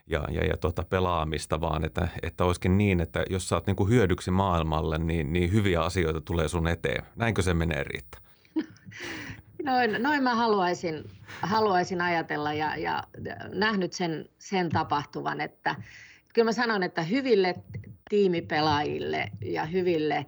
ja, 0.07 0.27
ja, 0.31 0.45
ja 0.45 0.57
tuota 0.57 0.83
pelaamista, 0.83 1.61
vaan 1.61 1.85
että, 1.85 2.07
että 2.23 2.45
olisikin 2.45 2.77
niin, 2.77 3.01
että 3.01 3.25
jos 3.29 3.49
sä 3.49 3.55
oot 3.55 3.67
niin 3.67 3.75
kuin 3.75 3.89
hyödyksi 3.89 4.31
maailmalle, 4.31 4.97
niin, 4.97 5.33
niin 5.33 5.51
hyviä 5.51 5.81
asioita 5.81 6.21
tulee 6.21 6.47
sun 6.47 6.67
eteen. 6.67 7.03
Näinkö 7.15 7.41
se 7.41 7.53
menee, 7.53 7.83
Riitta? 7.83 8.17
Noin, 9.63 10.03
noin 10.03 10.23
mä 10.23 10.35
haluaisin, 10.35 11.03
haluaisin 11.41 12.01
ajatella 12.01 12.53
ja, 12.53 12.77
ja 12.77 13.03
nähnyt 13.53 13.93
sen, 13.93 14.29
sen 14.39 14.69
tapahtuvan, 14.69 15.41
että 15.41 15.75
kyllä 16.33 16.45
mä 16.45 16.51
sanon, 16.51 16.83
että 16.83 17.01
hyville 17.01 17.55
tiimipelaajille 18.09 19.31
ja 19.41 19.65
hyville, 19.65 20.25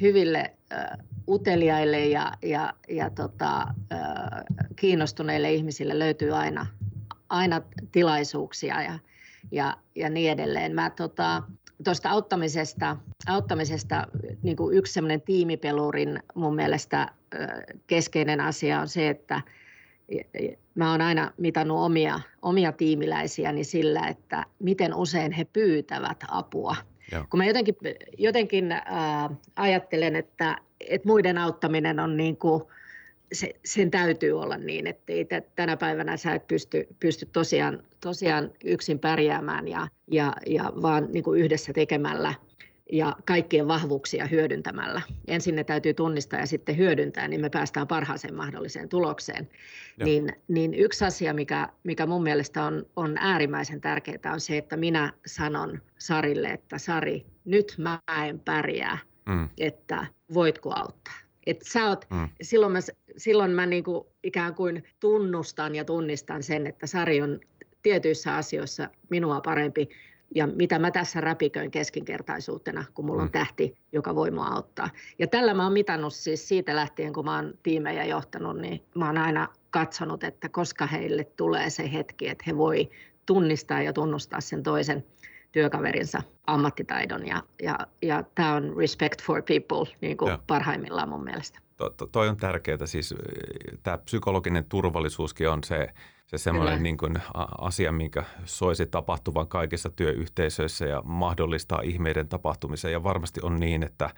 hyville 0.00 0.54
uh, 0.72 1.04
uteliaille 1.28 2.06
ja, 2.06 2.32
ja, 2.42 2.74
ja 2.88 3.10
tota, 3.10 3.66
uh, 3.72 4.56
kiinnostuneille 4.76 5.52
ihmisille 5.52 5.98
löytyy 5.98 6.36
aina, 6.36 6.66
aina 7.28 7.62
tilaisuuksia 7.92 8.82
ja, 8.82 8.98
ja, 9.52 9.76
ja 9.94 10.10
niin 10.10 10.32
edelleen. 10.32 10.74
Mä 10.74 10.90
tota, 10.90 11.42
tuosta 11.84 12.10
auttamisesta, 12.10 12.96
auttamisesta 13.26 14.06
niin 14.42 14.56
kuin 14.56 14.76
yksi 14.76 14.92
semmoinen 14.92 15.22
tiimipelurin 15.22 16.22
mun 16.34 16.54
mielestä 16.54 17.08
keskeinen 17.86 18.40
asia 18.40 18.80
on 18.80 18.88
se, 18.88 19.08
että 19.08 19.42
mä 20.74 20.90
oon 20.90 21.00
aina 21.00 21.32
mitannut 21.36 21.78
omia, 21.78 22.20
omia 22.42 22.72
tiimiläisiäni 22.72 23.64
sillä, 23.64 24.06
että 24.08 24.46
miten 24.58 24.94
usein 24.94 25.32
he 25.32 25.44
pyytävät 25.44 26.24
apua. 26.28 26.76
Joo. 27.12 27.24
Kun 27.30 27.38
mä 27.38 27.44
jotenkin, 27.44 27.74
jotenkin 28.18 28.72
äh, 28.72 28.82
ajattelen, 29.56 30.16
että, 30.16 30.56
että 30.80 31.08
muiden 31.08 31.38
auttaminen 31.38 32.00
on 32.00 32.16
niin 32.16 32.36
kuin, 32.36 32.62
se, 33.32 33.54
sen 33.64 33.90
täytyy 33.90 34.40
olla 34.40 34.56
niin, 34.56 34.86
että 34.86 35.12
ei 35.12 35.26
tänä 35.56 35.76
päivänä 35.76 36.16
sä 36.16 36.34
et 36.34 36.46
pysty, 36.46 36.86
pysty 37.00 37.26
tosiaan, 37.32 37.82
tosiaan 38.00 38.50
yksin 38.64 38.98
pärjäämään 38.98 39.68
ja, 39.68 39.88
ja, 40.10 40.32
ja 40.46 40.72
vaan 40.82 41.08
niin 41.12 41.24
kuin 41.24 41.40
yhdessä 41.40 41.72
tekemällä 41.72 42.34
ja 42.92 43.16
kaikkien 43.24 43.68
vahvuuksia 43.68 44.26
hyödyntämällä. 44.26 45.02
Ensin 45.26 45.56
ne 45.56 45.64
täytyy 45.64 45.94
tunnistaa 45.94 46.40
ja 46.40 46.46
sitten 46.46 46.76
hyödyntää, 46.76 47.28
niin 47.28 47.40
me 47.40 47.50
päästään 47.50 47.86
parhaaseen 47.86 48.34
mahdolliseen 48.34 48.88
tulokseen. 48.88 49.48
Niin, 50.04 50.32
niin 50.48 50.74
yksi 50.74 51.04
asia, 51.04 51.34
mikä, 51.34 51.68
mikä 51.84 52.06
mun 52.06 52.22
mielestä 52.22 52.64
on, 52.64 52.86
on 52.96 53.16
äärimmäisen 53.18 53.80
tärkeää, 53.80 54.32
on 54.32 54.40
se, 54.40 54.58
että 54.58 54.76
minä 54.76 55.12
sanon 55.26 55.82
Sarille, 55.98 56.48
että 56.48 56.78
Sari, 56.78 57.26
nyt 57.44 57.74
mä 57.78 58.00
en 58.26 58.40
pärjää, 58.40 58.98
mm. 59.26 59.48
että 59.58 60.06
voitko 60.34 60.72
auttaa. 60.76 61.27
Et 61.48 61.62
sä 61.62 61.88
oot, 61.88 62.04
mm. 62.10 62.28
Silloin 62.42 62.72
mä, 62.72 62.78
silloin 63.16 63.50
mä 63.50 63.66
niinku 63.66 64.12
ikään 64.22 64.54
kuin 64.54 64.84
tunnustan 65.00 65.74
ja 65.74 65.84
tunnistan 65.84 66.42
sen, 66.42 66.66
että 66.66 66.86
Sari 66.86 67.22
on 67.22 67.40
tietyissä 67.82 68.36
asioissa 68.36 68.88
minua 69.10 69.40
parempi 69.40 69.88
ja 70.34 70.46
mitä 70.46 70.78
mä 70.78 70.90
tässä 70.90 71.20
räpiköin 71.20 71.70
keskinkertaisuutena, 71.70 72.84
kun 72.94 73.04
mulla 73.04 73.22
on 73.22 73.28
mm. 73.28 73.32
tähti, 73.32 73.76
joka 73.92 74.14
voi 74.14 74.30
mua 74.30 74.46
auttaa. 74.46 74.90
Ja 75.18 75.26
tällä 75.26 75.54
mä 75.54 75.64
oon 75.64 75.72
mitannut 75.72 76.14
siis 76.14 76.48
siitä 76.48 76.76
lähtien, 76.76 77.12
kun 77.12 77.24
mä 77.24 77.36
oon 77.36 77.54
tiimejä 77.62 78.04
johtanut, 78.04 78.56
niin 78.56 78.82
mä 78.94 79.06
oon 79.06 79.18
aina 79.18 79.48
katsonut, 79.70 80.24
että 80.24 80.48
koska 80.48 80.86
heille 80.86 81.24
tulee 81.24 81.70
se 81.70 81.92
hetki, 81.92 82.28
että 82.28 82.44
he 82.46 82.56
voi 82.56 82.90
tunnistaa 83.26 83.82
ja 83.82 83.92
tunnustaa 83.92 84.40
sen 84.40 84.62
toisen 84.62 85.04
työkaverinsa 85.52 86.22
ammattitaidon 86.46 87.26
ja, 87.26 87.42
ja, 87.62 87.78
ja 88.02 88.24
tämä 88.34 88.54
on 88.54 88.74
respect 88.76 89.22
for 89.22 89.42
people 89.42 89.96
niin 90.00 90.16
kuin 90.16 90.38
parhaimmillaan 90.46 91.08
mun 91.08 91.24
mielestä. 91.24 91.58
To, 91.76 91.90
to, 91.90 92.06
toi 92.06 92.28
on 92.28 92.36
tärkeää, 92.36 92.86
siis 92.86 93.14
tämä 93.82 93.98
psykologinen 93.98 94.64
turvallisuuskin 94.64 95.48
on 95.48 95.64
se, 95.64 95.88
se 96.26 96.38
semmoinen 96.38 96.82
niin 96.82 96.96
kuin 96.96 97.14
asia, 97.58 97.92
minkä 97.92 98.24
soisi 98.44 98.86
tapahtuvan 98.86 99.48
kaikissa 99.48 99.90
työyhteisöissä 99.90 100.86
ja 100.86 101.02
mahdollistaa 101.04 101.80
ihmeiden 101.80 102.28
tapahtumisen 102.28 102.92
ja 102.92 103.02
varmasti 103.02 103.40
on 103.42 103.60
niin, 103.60 103.82
että 103.82 104.10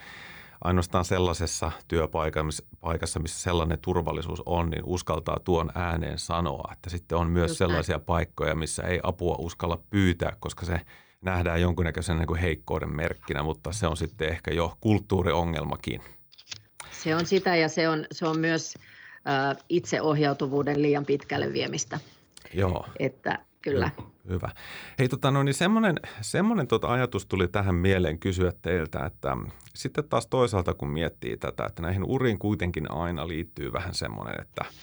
ainoastaan 0.65 1.05
sellaisessa 1.05 1.73
työpaikassa, 1.89 3.21
missä 3.21 3.43
sellainen 3.43 3.79
turvallisuus 3.83 4.43
on, 4.47 4.71
niin 4.71 4.83
uskaltaa 4.85 5.39
tuon 5.45 5.71
ääneen 5.75 6.19
sanoa. 6.19 6.73
Että 6.73 6.91
sitten 6.91 7.19
on 7.19 7.31
myös 7.31 7.51
Just 7.51 7.59
sellaisia 7.59 7.97
näin. 7.97 8.07
paikkoja, 8.07 8.55
missä 8.55 8.83
ei 8.83 9.01
apua 9.03 9.37
uskalla 9.39 9.79
pyytää, 9.91 10.37
koska 10.41 10.67
se 10.67 10.81
nähdään 11.21 11.61
jonkunnäköisen 11.61 12.17
niin 12.17 12.27
kuin 12.27 12.41
heikkouden 12.41 12.97
merkkinä, 12.97 13.43
mutta 13.43 13.73
se 13.73 13.87
on 13.87 13.97
sitten 13.97 14.29
ehkä 14.29 14.51
jo 14.51 14.77
kulttuuriongelmakin. 14.81 16.03
Se 16.91 17.17
on 17.17 17.27
sitä 17.27 17.57
ja 17.57 17.69
se 17.69 17.89
on, 17.89 18.07
se 18.13 18.27
on 18.27 18.39
myös 18.39 18.75
äh, 19.29 19.65
itseohjautuvuuden 19.69 20.83
liian 20.83 21.07
pitkälle 21.07 21.53
viemistä. 21.53 22.01
Joo. 22.55 22.87
Että 22.99 23.39
kyllä. 23.63 23.91
Hyvä. 24.29 24.51
Hei, 24.99 25.09
tota, 25.09 25.31
no 25.31 25.43
niin 25.43 25.55
semmoinen, 25.55 25.97
semmoinen 26.21 26.67
tota 26.67 26.89
ajatus 26.89 27.27
tuli 27.27 27.49
tähän 27.49 27.75
mieleen 27.75 28.19
kysyä 28.19 28.53
teiltä, 28.63 29.07
että 29.07 29.37
sitten 29.75 30.05
taas 30.09 30.27
toisaalta 30.27 30.75
kun 30.75 30.89
miettii 30.89 31.37
tätä, 31.37 31.65
että 31.67 31.83
näihin 31.83 32.05
uriin 32.05 32.39
kuitenkin 32.39 32.91
aina 32.91 33.29
liittyy 33.29 33.73
vähän 33.73 33.95
semmoinen, 33.95 34.41
että– 34.41 34.65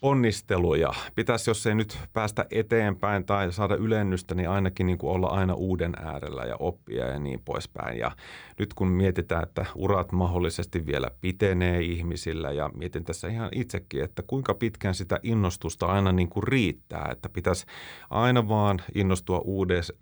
ponnisteluja. 0.00 0.92
Pitäisi, 1.14 1.50
jos 1.50 1.66
ei 1.66 1.74
nyt 1.74 1.98
päästä 2.12 2.46
eteenpäin 2.50 3.24
tai 3.24 3.52
saada 3.52 3.76
ylennystä, 3.76 4.34
niin 4.34 4.48
ainakin 4.48 4.86
niin 4.86 4.98
kuin 4.98 5.10
olla 5.10 5.26
aina 5.26 5.54
uuden 5.54 5.94
äärellä 5.98 6.44
ja 6.44 6.56
oppia 6.58 7.06
ja 7.06 7.18
niin 7.18 7.40
poispäin. 7.44 7.98
Ja 7.98 8.10
nyt 8.58 8.74
kun 8.74 8.88
mietitään, 8.88 9.42
että 9.42 9.66
urat 9.74 10.12
mahdollisesti 10.12 10.86
vielä 10.86 11.10
pitenee 11.20 11.80
ihmisillä 11.80 12.52
ja 12.52 12.70
mietin 12.74 13.04
tässä 13.04 13.28
ihan 13.28 13.48
itsekin, 13.54 14.04
että 14.04 14.22
kuinka 14.26 14.54
pitkään 14.54 14.94
sitä 14.94 15.20
innostusta 15.22 15.86
aina 15.86 16.12
niin 16.12 16.28
kuin 16.28 16.42
riittää, 16.42 17.08
että 17.12 17.28
pitäisi 17.28 17.66
aina 18.10 18.48
vaan 18.48 18.78
innostua 18.94 19.42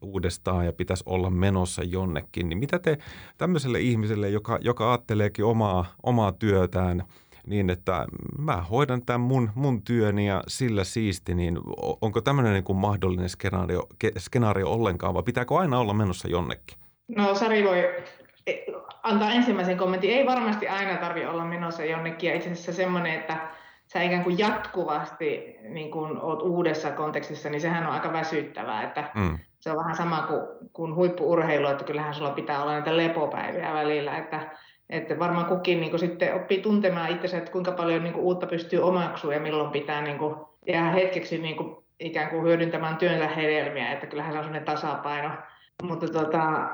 uudestaan 0.02 0.66
ja 0.66 0.72
pitäisi 0.72 1.05
olla 1.07 1.31
menossa 1.31 1.83
jonnekin. 1.83 2.48
Niin 2.48 2.59
mitä 2.59 2.78
te 2.78 2.98
tämmöiselle 3.38 3.81
ihmiselle, 3.81 4.31
joka, 4.31 4.59
joka 4.61 4.90
ajatteleekin 4.90 5.44
omaa, 5.44 5.85
omaa 6.02 6.33
työtään– 6.33 7.02
niin, 7.46 7.70
että 7.70 8.07
mä 8.38 8.57
hoidan 8.57 9.02
tämän 9.07 9.20
mun, 9.20 9.50
mun 9.55 9.83
työni 9.83 10.26
ja 10.26 10.42
sillä 10.48 10.85
siisti, 10.85 11.35
niin 11.35 11.59
onko 12.00 12.20
tämmöinen 12.20 12.52
niin 12.52 12.64
kuin 12.64 12.76
mahdollinen 12.76 13.28
skenaario, 13.28 13.87
skenaario 14.18 14.70
ollenkaan 14.70 15.14
vai 15.14 15.22
pitääkö 15.22 15.55
aina 15.55 15.78
olla 15.78 15.94
menossa 15.94 16.28
jonnekin? 16.28 16.78
No 17.16 17.35
Sari 17.35 17.64
voi 17.64 17.78
e, 18.46 18.52
antaa 19.02 19.31
ensimmäisen 19.31 19.78
kommentin. 19.78 20.11
Ei 20.11 20.26
varmasti 20.26 20.68
aina 20.68 20.96
tarvitse 20.96 21.28
olla 21.28 21.44
menossa 21.44 21.85
jonnekin 21.85 22.31
ja 22.31 22.37
itse 22.37 22.50
asiassa 22.50 22.72
semmoinen, 22.72 23.14
että 23.14 23.48
sä 23.87 24.02
ikään 24.02 24.24
kuin 24.24 24.38
jatkuvasti 24.38 25.57
niin 25.68 25.90
kun 25.90 26.20
oot 26.20 26.42
uudessa 26.42 26.90
kontekstissa, 26.90 27.50
niin 27.50 27.61
sehän 27.61 27.87
on 27.87 27.92
aika 27.92 28.12
väsyttävää, 28.12 28.83
että 28.83 29.11
mm. 29.14 29.38
se 29.61 29.70
on 29.70 29.76
vähän 29.76 29.96
sama 29.96 30.22
kuin, 30.22 30.40
kuin 30.72 30.94
huippuurheilu, 30.94 31.66
että 31.66 31.85
kyllähän 31.85 32.14
sulla 32.14 32.31
pitää 32.31 32.62
olla 32.62 32.72
näitä 32.72 32.96
lepopäiviä 32.96 33.72
välillä, 33.74 34.18
että, 34.18 34.50
että 34.92 35.18
varmaan 35.18 35.46
kukin 35.46 35.81
niin 35.81 35.98
sitten 35.98 36.35
oppii 36.35 36.62
tuntemaan 36.62 37.11
itsensä, 37.11 37.38
että 37.38 37.52
kuinka 37.52 37.72
paljon 37.72 38.05
niin 38.05 38.14
uutta 38.14 38.46
pystyy 38.46 38.78
omaksumaan 38.78 39.37
ja 39.37 39.40
milloin 39.40 39.70
pitää 39.70 40.02
niin 40.02 40.18
kuin, 40.18 40.35
jäädä 40.66 40.90
hetkeksi 40.90 41.38
niin 41.38 41.57
kuin, 41.57 41.76
ikään 42.00 42.31
kuin 42.31 42.42
hyödyntämään 42.42 42.96
työnsä 42.96 43.28
hedelmiä, 43.28 43.92
että 43.92 44.07
kyllähän 44.07 44.33
se 44.33 44.38
on 44.38 44.44
sellainen 44.44 44.66
tasapaino. 44.66 45.31
Mutta 45.83 46.09
tota, 46.09 46.68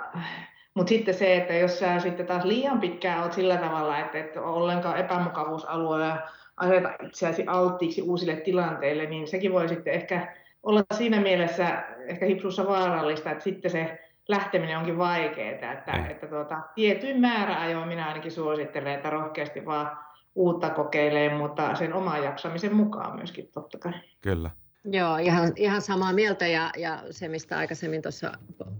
mutta 0.75 0.89
sitten 0.89 1.15
se, 1.15 1.37
että 1.37 1.55
jos 1.55 1.79
sä 1.79 2.01
sitten 2.01 2.27
taas 2.27 2.45
liian 2.45 2.81
pitkään 2.81 3.23
oot 3.23 3.33
sillä 3.33 3.57
tavalla, 3.57 3.99
että 3.99 4.19
et 4.19 4.37
ollenkaan 4.37 4.99
epämukavuusalueella 4.99 6.19
aseta 6.57 6.91
itseäsi 7.03 7.45
alttiiksi 7.47 8.03
uusille 8.03 8.37
tilanteille, 8.37 9.07
niin 9.07 9.29
sekin 9.29 9.53
voi 9.53 9.69
sitten 9.69 9.95
ehkä 9.95 10.35
olla 10.63 10.83
siinä 10.95 11.21
mielessä 11.21 11.85
ehkä 12.07 12.27
hipsussa 12.27 12.67
vaarallista, 12.67 13.31
että 13.31 13.45
sitten 13.45 13.71
se 13.71 13.99
lähteminen 14.29 14.79
onkin 14.79 14.99
vaikeaa, 14.99 15.73
että, 15.73 15.93
mm. 15.93 16.11
että 16.11 16.27
tuota, 16.27 16.61
tietyin 16.75 17.21
määräajoin 17.21 17.89
minä 17.89 18.09
ainakin 18.09 18.33
suosittelen, 18.33 18.95
että 18.95 19.11
rohkeasti 19.11 19.67
vaan 19.67 19.99
uutta 20.35 20.71
kokeilee, 20.71 21.35
mutta 21.37 21.75
sen 21.75 21.95
oman 21.95 22.25
jaksamisen 22.25 22.75
mukaan 22.75 23.17
myöskin 23.17 23.49
totta 23.53 23.79
kai. 23.79 23.93
Kyllä. 24.21 24.51
Joo, 24.85 25.17
ihan, 25.17 25.53
ihan 25.57 25.83
samaa 25.83 26.13
mieltä 26.13 26.47
ja, 26.47 26.71
ja 26.77 27.03
se, 27.11 27.29
mistä 27.29 27.59
aikaisemmin 27.59 28.03
tuossa 28.03 28.33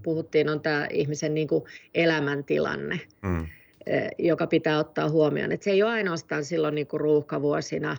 puhuttiin, 0.03 0.49
on 0.49 0.61
tämä 0.61 0.87
ihmisen 0.89 1.33
niin 1.33 1.47
kuin 1.47 1.63
elämäntilanne. 1.93 2.99
Mm. 3.21 3.47
Eh, 3.85 4.09
joka 4.17 4.47
pitää 4.47 4.79
ottaa 4.79 5.09
huomioon. 5.09 5.51
Että 5.51 5.63
se 5.63 5.71
ei 5.71 5.83
ole 5.83 5.91
ainoastaan 5.91 6.45
silloin 6.45 6.75
niin 6.75 6.87
kuin 6.87 7.01
ruuhkavuosina 7.01 7.97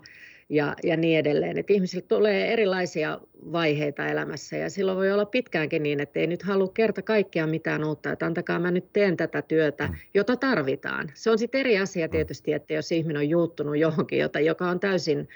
ja, 0.50 0.76
ja 0.82 0.96
niin 0.96 1.18
edelleen. 1.18 1.58
Että 1.58 1.72
ihmisille 1.72 2.04
tulee 2.08 2.52
erilaisia 2.52 3.20
vaiheita 3.52 4.06
elämässä 4.06 4.56
ja 4.56 4.70
silloin 4.70 4.98
voi 4.98 5.12
olla 5.12 5.24
pitkäänkin 5.24 5.82
niin, 5.82 6.00
että 6.00 6.20
ei 6.20 6.26
nyt 6.26 6.42
halua 6.42 6.68
kerta 6.68 7.02
kaikkiaan 7.02 7.50
mitään 7.50 7.84
uutta, 7.84 8.12
että 8.12 8.26
antakaa 8.26 8.58
mä 8.58 8.70
nyt 8.70 8.92
teen 8.92 9.16
tätä 9.16 9.42
työtä, 9.42 9.86
mm. 9.86 9.94
jota 10.14 10.36
tarvitaan. 10.36 11.12
Se 11.14 11.30
on 11.30 11.38
sitten 11.38 11.60
eri 11.60 11.78
asia 11.78 12.06
mm. 12.06 12.10
tietysti, 12.10 12.52
että 12.52 12.74
jos 12.74 12.92
ihminen 12.92 13.20
on 13.20 13.28
juuttunut 13.28 13.78
johonkin, 13.78 14.18
jota, 14.18 14.40
joka 14.40 14.68
on 14.68 14.80
täysin 14.80 15.28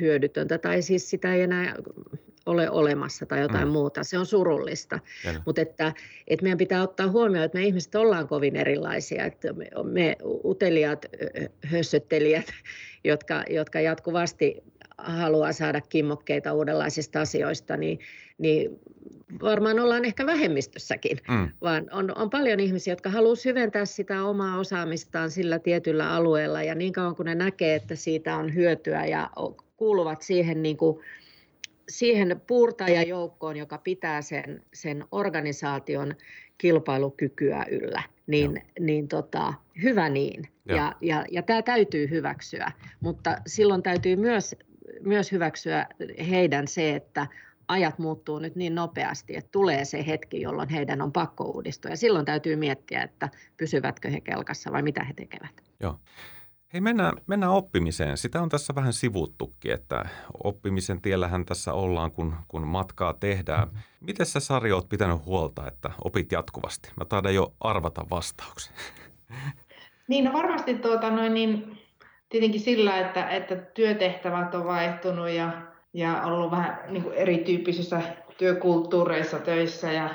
hyödytöntä 0.00 0.58
tai 0.58 0.82
siis 0.82 1.10
sitä 1.10 1.34
ei 1.34 1.42
enää 1.42 1.74
ole 2.46 2.70
olemassa 2.70 3.26
tai 3.26 3.40
jotain 3.40 3.68
mm. 3.68 3.72
muuta. 3.72 4.04
Se 4.04 4.18
on 4.18 4.26
surullista. 4.26 4.98
Mutta 5.46 5.60
että, 5.60 5.92
että 6.28 6.42
meidän 6.42 6.58
pitää 6.58 6.82
ottaa 6.82 7.08
huomioon, 7.08 7.44
että 7.44 7.58
me 7.58 7.64
ihmiset 7.64 7.94
ollaan 7.94 8.28
kovin 8.28 8.56
erilaisia. 8.56 9.24
Että 9.24 9.52
me, 9.52 9.68
me 9.82 10.16
uteliaat 10.44 11.06
hössöttelijät, 11.66 12.46
jotka, 13.04 13.44
jotka 13.50 13.80
jatkuvasti 13.80 14.62
haluaa 14.98 15.52
saada 15.52 15.80
kimmokkeita 15.80 16.52
uudenlaisista 16.52 17.20
asioista, 17.20 17.76
niin, 17.76 17.98
niin 18.38 18.70
varmaan 19.42 19.80
ollaan 19.80 20.04
ehkä 20.04 20.26
vähemmistössäkin, 20.26 21.18
mm. 21.28 21.48
vaan 21.62 21.86
on, 21.92 22.18
on 22.18 22.30
paljon 22.30 22.60
ihmisiä, 22.60 22.92
jotka 22.92 23.10
haluaa 23.10 23.34
syventää 23.34 23.84
sitä 23.84 24.24
omaa 24.24 24.58
osaamistaan 24.58 25.30
sillä 25.30 25.58
tietyllä 25.58 26.12
alueella 26.12 26.62
ja 26.62 26.74
niin 26.74 26.92
kauan 26.92 27.16
kun 27.16 27.26
ne 27.26 27.34
näkee, 27.34 27.74
että 27.74 27.94
siitä 27.94 28.36
on 28.36 28.54
hyötyä 28.54 29.06
ja 29.06 29.30
kuuluvat 29.76 30.22
siihen 30.22 30.62
niin 30.62 30.76
kuin 30.76 31.00
siihen 31.88 32.40
puurtajajoukkoon, 32.46 33.56
joka 33.56 33.78
pitää 33.78 34.22
sen, 34.22 34.62
sen 34.74 35.04
organisaation 35.12 36.14
kilpailukykyä 36.58 37.64
yllä, 37.70 38.02
niin, 38.26 38.62
niin 38.80 39.08
tota, 39.08 39.54
hyvä 39.82 40.08
niin. 40.08 40.48
Ja, 40.64 40.92
ja, 41.00 41.24
ja 41.30 41.42
tämä 41.42 41.62
täytyy 41.62 42.10
hyväksyä, 42.10 42.72
mutta 43.00 43.36
silloin 43.46 43.82
täytyy 43.82 44.16
myös, 44.16 44.56
myös 45.00 45.32
hyväksyä 45.32 45.86
heidän 46.30 46.68
se, 46.68 46.94
että 46.94 47.26
ajat 47.68 47.98
muuttuu 47.98 48.38
nyt 48.38 48.56
niin 48.56 48.74
nopeasti, 48.74 49.36
että 49.36 49.48
tulee 49.52 49.84
se 49.84 50.06
hetki, 50.06 50.40
jolloin 50.40 50.68
heidän 50.68 51.02
on 51.02 51.12
pakko 51.12 51.44
uudistua. 51.44 51.90
Ja 51.90 51.96
silloin 51.96 52.24
täytyy 52.24 52.56
miettiä, 52.56 53.02
että 53.02 53.28
pysyvätkö 53.56 54.10
he 54.10 54.20
kelkassa 54.20 54.72
vai 54.72 54.82
mitä 54.82 55.04
he 55.04 55.12
tekevät. 55.12 55.62
Joo. 55.80 55.98
Hei, 56.74 56.80
mennään, 56.80 57.12
mennään 57.26 57.52
oppimiseen. 57.52 58.16
Sitä 58.16 58.42
on 58.42 58.48
tässä 58.48 58.74
vähän 58.74 58.92
sivuttukin, 58.92 59.72
että 59.72 60.04
oppimisen 60.44 61.00
tiellähän 61.00 61.44
tässä 61.44 61.72
ollaan, 61.72 62.12
kun, 62.12 62.34
kun 62.48 62.66
matkaa 62.66 63.12
tehdään. 63.12 63.68
Miten 64.00 64.26
sä 64.26 64.40
Sari 64.40 64.72
oot 64.72 64.88
pitänyt 64.88 65.26
huolta, 65.26 65.66
että 65.66 65.90
opit 66.04 66.32
jatkuvasti? 66.32 66.90
Mä 66.96 67.04
taidan 67.04 67.34
jo 67.34 67.52
arvata 67.60 68.04
vastauksen. 68.10 68.74
Niin, 70.08 70.24
no 70.24 70.32
varmasti 70.32 70.74
tuota, 70.74 71.10
noin, 71.10 71.34
niin, 71.34 71.78
tietenkin 72.28 72.60
sillä, 72.60 72.98
että, 72.98 73.28
että 73.28 73.56
työtehtävät 73.56 74.54
on 74.54 74.64
vaihtunut 74.64 75.28
ja, 75.28 75.52
ja 75.92 76.22
ollut 76.22 76.50
vähän 76.50 76.80
niin 76.88 77.02
kuin 77.02 77.14
erityyppisissä 77.14 78.02
työkulttuureissa 78.38 79.38
töissä 79.38 79.92
ja 79.92 80.10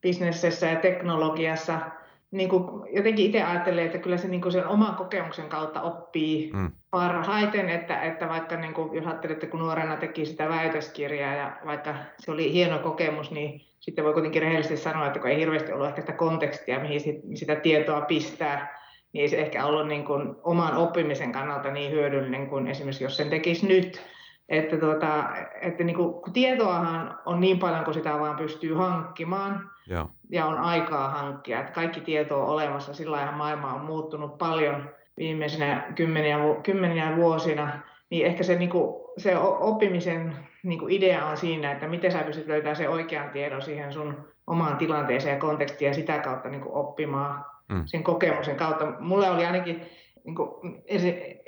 bisnessessä 0.00 0.66
ja 0.66 0.80
teknologiassa– 0.80 1.80
niin 2.30 2.48
kuin 2.48 2.64
jotenkin 2.96 3.26
itse 3.26 3.42
ajattelen, 3.42 3.86
että 3.86 3.98
kyllä 3.98 4.16
se 4.16 4.28
niin 4.28 4.42
kuin 4.42 4.52
sen 4.52 4.66
oman 4.66 4.94
kokemuksen 4.94 5.48
kautta 5.48 5.82
oppii 5.82 6.52
mm. 6.52 6.72
parhaiten, 6.90 7.68
että, 7.68 8.02
että 8.02 8.28
vaikka 8.28 8.56
niin 8.56 8.74
kuin, 8.74 8.94
jos 8.94 9.06
ajattelette, 9.06 9.46
kun 9.46 9.60
nuorena 9.60 9.96
teki 9.96 10.26
sitä 10.26 10.48
väitöskirjaa 10.48 11.34
ja 11.34 11.56
vaikka 11.66 11.94
se 12.18 12.30
oli 12.30 12.52
hieno 12.52 12.78
kokemus, 12.78 13.30
niin 13.30 13.60
sitten 13.80 14.04
voi 14.04 14.12
kuitenkin 14.12 14.42
rehellisesti 14.42 14.76
sanoa, 14.76 15.06
että 15.06 15.18
kun 15.18 15.30
ei 15.30 15.38
hirveästi 15.40 15.72
ollut 15.72 15.88
ehkä 15.88 16.00
sitä 16.00 16.12
kontekstia, 16.12 16.80
mihin 16.80 17.00
sit, 17.00 17.16
sitä 17.34 17.56
tietoa 17.56 18.00
pistää, 18.00 18.78
niin 19.12 19.22
ei 19.22 19.28
se 19.28 19.36
ehkä 19.36 19.66
ollut 19.66 19.88
niin 19.88 20.04
kuin 20.04 20.34
oman 20.42 20.76
oppimisen 20.76 21.32
kannalta 21.32 21.70
niin 21.70 21.92
hyödyllinen 21.92 22.46
kuin 22.46 22.68
esimerkiksi 22.68 23.04
jos 23.04 23.16
sen 23.16 23.30
tekisi 23.30 23.66
nyt. 23.66 24.15
Että, 24.48 24.76
tuota, 24.76 25.28
että 25.60 25.84
niin 25.84 25.96
kuin, 25.96 26.14
kun 26.14 26.32
tietoahan 26.32 27.18
on 27.26 27.40
niin 27.40 27.58
paljon 27.58 27.84
kuin 27.84 27.94
sitä 27.94 28.18
vaan 28.18 28.36
pystyy 28.36 28.74
hankkimaan, 28.74 29.70
ja, 29.86 30.08
ja 30.30 30.46
on 30.46 30.58
aikaa 30.58 31.08
hankkia. 31.08 31.60
Että 31.60 31.72
kaikki 31.72 32.00
tieto 32.00 32.42
on 32.42 32.48
olemassa, 32.48 32.94
sillä 32.94 33.16
lailla 33.16 33.32
maailma 33.32 33.74
on 33.74 33.84
muuttunut 33.84 34.38
paljon 34.38 34.90
viimeisenä 35.16 35.92
kymmeniä, 35.94 36.38
kymmeniä 36.62 37.16
vuosina, 37.16 37.68
niin 38.10 38.26
ehkä 38.26 38.42
se, 38.42 38.58
niin 38.58 38.70
kuin, 38.70 38.94
se 39.18 39.38
oppimisen 39.38 40.36
niin 40.62 40.78
kuin 40.78 40.92
idea 40.92 41.26
on 41.26 41.36
siinä, 41.36 41.72
että 41.72 41.88
miten 41.88 42.12
sä 42.12 42.18
pystyt 42.18 42.46
löytämään 42.46 42.76
sen 42.76 42.90
oikean 42.90 43.30
tiedon 43.30 43.62
siihen 43.62 43.92
sun 43.92 44.28
omaan 44.46 44.76
tilanteeseen 44.76 45.34
ja 45.34 45.40
kontekstiin 45.40 45.86
ja 45.86 45.94
sitä 45.94 46.18
kautta 46.18 46.48
niin 46.48 46.60
kuin 46.60 46.74
oppimaan 46.74 47.44
mm. 47.68 47.82
sen 47.84 48.02
kokemuksen 48.02 48.56
kautta. 48.56 48.92
Mulle 49.00 49.30
oli 49.30 49.46
ainakin 49.46 49.82
niin 50.26 50.34
kuin, 50.34 50.82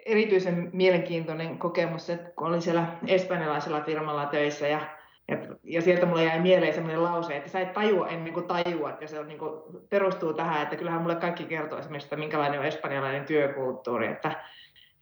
erityisen 0.07 0.71
mielenkiintoinen 0.73 1.59
kokemus, 1.59 2.11
että 2.11 2.31
kun 2.37 2.47
olin 2.47 2.63
siellä 2.63 2.87
espanjalaisella 3.07 3.81
firmalla 3.81 4.27
töissä 4.27 4.69
ja 4.69 4.81
ja, 5.29 5.39
ja 5.65 5.83
sieltä 5.83 6.07
mulle 6.07 6.25
jäi 6.25 6.41
mieleen 6.41 6.75
sellainen 6.75 7.03
lause, 7.03 7.37
että 7.37 7.51
sä 7.51 7.61
et 7.61 7.73
tajua 7.73 8.09
ennen 8.09 8.33
kuin 8.33 8.47
tajuat, 8.47 9.01
ja 9.01 9.09
se 9.09 9.21
on, 9.21 9.29
niin 9.29 9.39
kuin, 9.39 9.61
perustuu 9.91 10.33
tähän, 10.33 10.63
että 10.63 10.77
kyllähän 10.77 11.03
mulle 11.03 11.17
kaikki 11.17 11.45
kertoo 11.45 11.79
esimerkiksi, 11.79 12.07
että 12.07 12.17
minkälainen 12.17 12.61
on 12.61 12.67
espanjalainen 12.67 13.25
työkulttuuri, 13.25 14.07
että, 14.07 14.45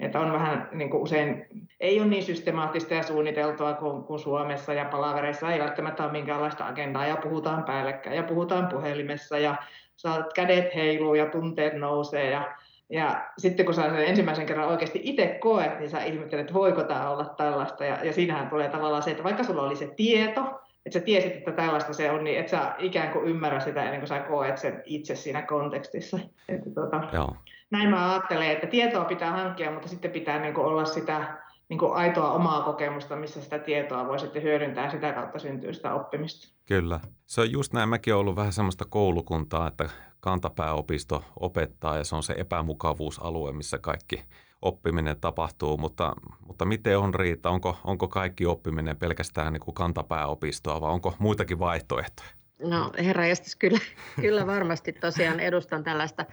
että 0.01 0.21
on 0.21 0.33
vähän 0.33 0.69
niin 0.73 0.91
kuin 0.91 1.03
usein, 1.03 1.47
ei 1.81 2.01
ole 2.01 2.09
niin 2.09 2.23
systemaattista 2.23 2.95
ja 2.95 3.03
suunniteltua 3.03 3.73
kuin, 3.75 4.05
kuin 4.05 4.19
Suomessa, 4.19 4.75
ja 4.75 4.85
palavereissa 4.85 5.53
ei 5.53 5.61
välttämättä 5.61 6.05
ole 6.05 6.13
minkäänlaista 6.13 6.67
agendaa, 6.67 7.07
ja 7.07 7.17
puhutaan 7.17 7.65
päällekkäin, 7.65 8.17
ja 8.17 8.23
puhutaan 8.23 8.67
puhelimessa, 8.67 9.39
ja 9.39 9.57
saat 9.97 10.33
kädet 10.33 10.75
heiluu, 10.75 11.15
ja 11.15 11.27
tunteet 11.27 11.75
nousee, 11.75 12.31
ja 12.31 12.57
ja 12.91 13.31
sitten 13.39 13.67
kun 13.67 13.75
sä 13.75 13.83
sen 13.83 14.05
ensimmäisen 14.05 14.47
kerran 14.47 14.69
oikeasti 14.69 15.01
itse 15.03 15.39
koet, 15.41 15.79
niin 15.79 15.91
sä 15.91 16.05
ihmettelet, 16.05 16.41
että 16.41 16.55
voiko 16.55 16.83
tämä 16.83 17.11
olla 17.11 17.25
tällaista. 17.25 17.85
Ja, 17.85 18.05
ja 18.05 18.13
siinähän 18.13 18.49
tulee 18.49 18.69
tavallaan 18.69 19.03
se, 19.03 19.11
että 19.11 19.25
vaikka 19.25 19.45
sulla 19.45 19.63
oli 19.63 19.77
se 19.77 19.87
tieto, 19.87 20.41
että 20.87 20.99
sä 20.99 21.05
tiesit, 21.05 21.37
että 21.37 21.53
tällaista 21.53 21.93
se 21.93 22.11
on, 22.11 22.25
niin 22.25 22.41
et 22.41 22.49
sä 22.49 22.75
ikään 22.79 23.13
kuin 23.13 23.25
ymmärrä 23.25 23.61
sitä 23.61 23.83
ennen 23.83 24.01
kuin 24.01 24.09
sä 24.09 24.21
koet 24.21 24.59
sen 24.59 24.83
itse 24.85 25.17
siinä 25.17 25.43
kontekstissa. 25.43 26.19
Että 26.49 26.71
tuota, 26.71 27.01
Joo. 27.13 27.37
Näin 27.71 27.91
mä 27.91 28.13
ajattelen, 28.13 28.51
että 28.51 28.67
tietoa 28.67 29.05
pitää 29.05 29.31
hankkia, 29.31 29.71
mutta 29.71 29.89
sitten 29.89 30.11
pitää 30.11 30.41
niin 30.41 30.57
olla 30.57 30.85
sitä 30.85 31.39
niin 31.69 31.79
kuin 31.79 31.93
aitoa 31.93 32.33
omaa 32.33 32.63
kokemusta, 32.63 33.17
missä 33.17 33.43
sitä 33.43 33.59
tietoa 33.59 34.07
voi 34.07 34.19
sitten 34.19 34.43
hyödyntää 34.43 34.85
ja 34.85 34.91
sitä 34.91 35.13
kautta 35.13 35.39
syntyy 35.39 35.75
sitä 35.75 35.95
oppimista. 35.95 36.55
Kyllä. 36.67 37.01
Se 37.27 37.41
on 37.41 37.53
just 37.53 37.73
näin. 37.73 37.89
Mäkin 37.89 38.15
olen 38.15 38.21
ollut 38.21 38.37
vähän 38.37 38.53
semmoista 38.53 38.85
koulukuntaa, 38.89 39.69
että 39.69 39.89
kantapääopisto 40.27 41.25
opettaa 41.41 41.97
ja 41.97 42.05
se 42.05 42.17
on 42.17 42.23
se 42.23 42.35
epämukavuusalue, 42.39 43.53
missä 43.53 43.79
kaikki 43.79 44.25
oppiminen 44.63 45.17
tapahtuu, 45.21 45.77
mutta, 45.77 46.13
mutta 46.47 46.65
miten 46.65 46.99
on 46.99 47.15
Riita, 47.15 47.51
onko, 47.51 47.77
onko 47.85 48.09
kaikki 48.09 48.47
oppiminen 48.47 48.97
pelkästään 48.97 49.53
niin 49.53 49.61
kuin 49.61 49.75
kantapääopistoa 49.75 50.81
vai 50.81 50.91
onko 50.91 51.15
muitakin 51.19 51.59
vaihtoehtoja? 51.59 52.29
No 52.59 52.93
herra 52.99 53.27
Estes, 53.27 53.57
kyllä, 53.57 53.79
kyllä 54.21 54.47
varmasti 54.47 54.93
tosiaan 54.93 55.41
edustan 55.41 55.85
tällaista 55.85 56.25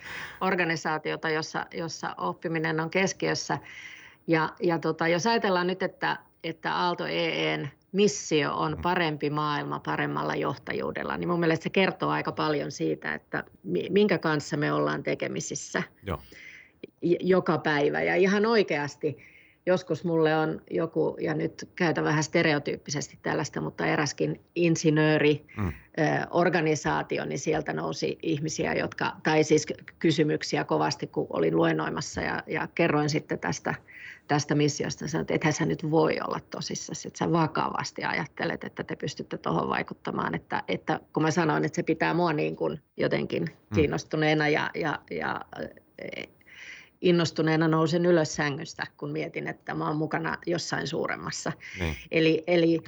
organisaatiota, 0.41 1.29
jossa, 1.29 1.65
jossa 1.73 2.15
oppiminen 2.17 2.79
on 2.79 2.89
keskiössä. 2.89 3.58
Ja, 4.27 4.49
ja 4.62 4.79
tota, 4.79 5.08
jos 5.08 5.27
ajatellaan 5.27 5.67
nyt, 5.67 5.84
että, 5.84 6.17
että 6.43 6.75
Aalto 6.75 7.06
EEn 7.06 7.71
missio 7.93 8.53
on 8.53 8.71
mm. 8.71 8.82
parempi 8.82 9.29
maailma 9.29 9.79
paremmalla 9.79 10.36
johtajuudella, 10.36 11.17
niin 11.17 11.29
mun 11.29 11.39
mielestä 11.39 11.63
se 11.63 11.69
kertoo 11.69 12.10
aika 12.10 12.32
paljon 12.32 12.71
siitä, 12.71 13.13
että 13.13 13.43
minkä 13.89 14.17
kanssa 14.17 14.58
me 14.58 14.73
ollaan 14.73 15.03
tekemisissä 15.03 15.84
Joo. 16.03 16.19
joka 17.01 17.58
päivä. 17.58 18.01
Ja 18.01 18.15
ihan 18.15 18.45
oikeasti 18.45 19.32
joskus 19.65 20.04
mulle 20.04 20.36
on 20.36 20.62
joku, 20.71 21.17
ja 21.21 21.34
nyt 21.34 21.69
käytä 21.76 22.04
vähän 22.04 22.23
stereotyyppisesti 22.23 23.19
tällaista, 23.21 23.62
mutta 23.62 23.86
eräskin 23.86 24.41
insinööri, 24.56 25.45
mm. 25.58 25.73
organisaatio, 26.32 27.26
niin 27.26 27.39
sieltä 27.39 27.73
nousi 27.73 28.17
ihmisiä, 28.21 28.73
jotka, 28.73 29.12
tai 29.23 29.43
siis 29.43 29.65
kysymyksiä 29.99 30.63
kovasti, 30.63 31.08
kun 31.08 31.28
olin 31.30 31.56
luennoimassa 31.56 32.21
ja, 32.21 32.43
ja 32.47 32.67
kerroin 32.76 33.10
sitten 33.10 33.39
tästä, 33.39 33.76
tästä 34.28 34.56
missiosta, 34.56 35.08
sanoin, 35.08 35.21
että 35.21 35.34
ethän 35.34 35.54
sä 35.54 35.65
nyt 35.65 35.91
voi 35.91 36.17
olla 36.28 36.39
tosissasi, 36.49 37.08
että 37.08 37.17
sä 37.17 37.32
vakavasti 37.32 38.04
ajattelet, 38.04 38.63
että 38.63 38.84
te 38.84 38.95
pystytte 38.95 39.38
tuohon 39.38 39.69
vaikuttamaan, 39.69 40.36
että, 40.36 40.63
että 40.67 40.99
kun 41.13 41.23
mä 41.23 41.32
sanoin, 41.32 41.65
että 41.65 41.76
se 41.76 41.84
pitää 41.84 42.13
mua 42.13 42.34
niin 42.34 42.56
kuin 42.56 42.82
jotenkin 42.97 43.43
mm. 43.43 43.76
kiinnostuneena 43.76 44.49
ja, 44.49 44.69
ja, 44.76 44.99
ja 45.12 45.41
innostuneena 47.03 47.67
nousen 47.67 48.05
ylös 48.05 48.35
sängystä, 48.35 48.87
kun 48.97 49.11
mietin, 49.11 49.47
että 49.47 49.73
mä 49.73 49.87
oon 49.87 49.97
mukana 49.97 50.37
jossain 50.45 50.87
suuremmassa. 50.87 51.51
Niin. 51.79 51.95
Eli, 52.11 52.43
eli 52.47 52.79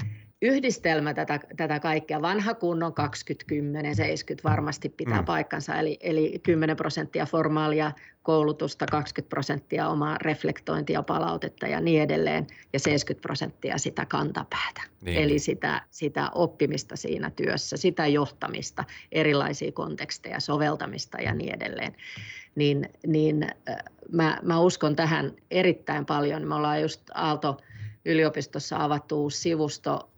yhdistelmä 0.45 1.13
tätä, 1.13 1.39
tätä 1.57 1.79
kaikkea, 1.79 2.21
vanha 2.21 2.53
kunnon 2.53 2.93
20, 2.93 3.45
10, 3.47 3.95
70 3.95 4.49
varmasti 4.49 4.89
pitää 4.89 5.21
mm. 5.21 5.25
paikkansa, 5.25 5.75
eli, 5.75 5.97
eli 6.01 6.39
10 6.43 6.77
prosenttia 6.77 7.25
formaalia 7.25 7.91
koulutusta, 8.23 8.85
20 8.85 9.29
prosenttia 9.29 9.87
omaa 9.87 10.17
reflektointia, 10.17 11.03
palautetta 11.03 11.67
ja 11.67 11.81
niin 11.81 12.01
edelleen, 12.01 12.47
ja 12.73 12.79
70 12.79 13.21
prosenttia 13.21 13.77
sitä 13.77 14.05
kantapäätä, 14.05 14.81
niin. 15.01 15.17
eli 15.17 15.39
sitä, 15.39 15.81
sitä 15.91 16.29
oppimista 16.35 16.95
siinä 16.95 17.29
työssä, 17.29 17.77
sitä 17.77 18.07
johtamista, 18.07 18.83
erilaisia 19.11 19.71
konteksteja, 19.71 20.39
soveltamista 20.39 21.21
ja 21.21 21.33
niin 21.33 21.55
edelleen. 21.55 21.95
Niin, 22.55 22.89
niin 23.07 23.47
mä, 24.11 24.39
mä 24.41 24.59
uskon 24.59 24.95
tähän 24.95 25.31
erittäin 25.51 26.05
paljon. 26.05 26.47
Me 26.47 26.55
ollaan 26.55 26.81
just 26.81 27.01
Aalto 27.13 27.57
yliopistossa 28.05 28.83
avattu 28.83 29.21
uusi 29.21 29.37
sivusto, 29.37 30.09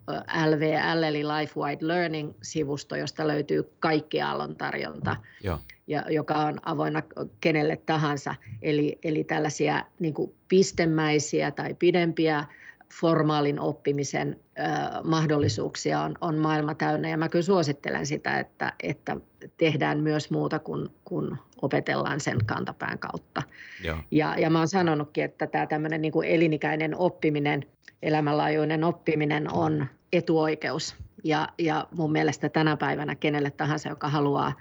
LVL 0.45 1.03
eli 1.03 1.23
Life 1.23 1.59
Wide 1.59 1.87
Learning-sivusto, 1.87 2.95
josta 2.95 3.27
löytyy 3.27 3.71
kaikki 3.79 4.21
aallon 4.21 4.55
tarjonta, 4.55 5.15
ja. 5.43 5.59
Ja, 5.87 6.03
joka 6.09 6.35
on 6.35 6.59
avoinna 6.65 7.01
kenelle 7.41 7.77
tahansa. 7.85 8.35
Eli, 8.61 8.99
eli 9.03 9.23
tällaisia 9.23 9.83
niin 9.99 10.13
kuin 10.13 10.35
pistemäisiä 10.47 11.51
tai 11.51 11.73
pidempiä 11.73 12.45
formaalin 12.93 13.59
oppimisen 13.59 14.39
ö, 14.59 14.63
mahdollisuuksia 15.03 16.01
on, 16.01 16.15
on 16.21 16.35
maailma 16.35 16.75
täynnä. 16.75 17.09
Ja 17.09 17.17
mä 17.17 17.29
kyllä 17.29 17.43
suosittelen 17.43 18.05
sitä, 18.05 18.39
että, 18.39 18.73
että 18.83 19.17
tehdään 19.57 19.99
myös 19.99 20.31
muuta 20.31 20.59
kuin, 20.59 20.89
kuin 21.05 21.37
opetellaan 21.61 22.19
sen 22.19 22.45
kantapään 22.45 22.99
kautta. 22.99 23.43
Ja, 23.83 23.97
ja, 24.11 24.35
ja 24.39 24.49
mä 24.49 24.57
oon 24.57 24.67
sanonutkin, 24.67 25.23
että 25.23 25.47
tämä 25.47 25.67
tämmöinen 25.67 26.01
niin 26.01 26.13
elinikäinen 26.25 26.95
oppiminen, 26.97 27.65
elämänlaajuinen 28.01 28.83
oppiminen 28.83 29.53
on 29.53 29.87
etuoikeus. 30.13 30.95
Ja, 31.23 31.49
ja 31.57 31.87
mun 31.91 32.11
mielestä 32.11 32.49
tänä 32.49 32.77
päivänä 32.77 33.15
kenelle 33.15 33.51
tahansa, 33.51 33.89
joka 33.89 34.09
haluaa 34.09 34.53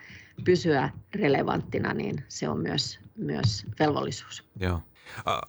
pysyä 0.44 0.90
relevanttina, 1.14 1.94
niin 1.94 2.24
se 2.28 2.48
on 2.48 2.58
myös, 2.58 3.00
myös 3.16 3.66
velvollisuus. 3.78 4.44
Joo. 4.60 4.80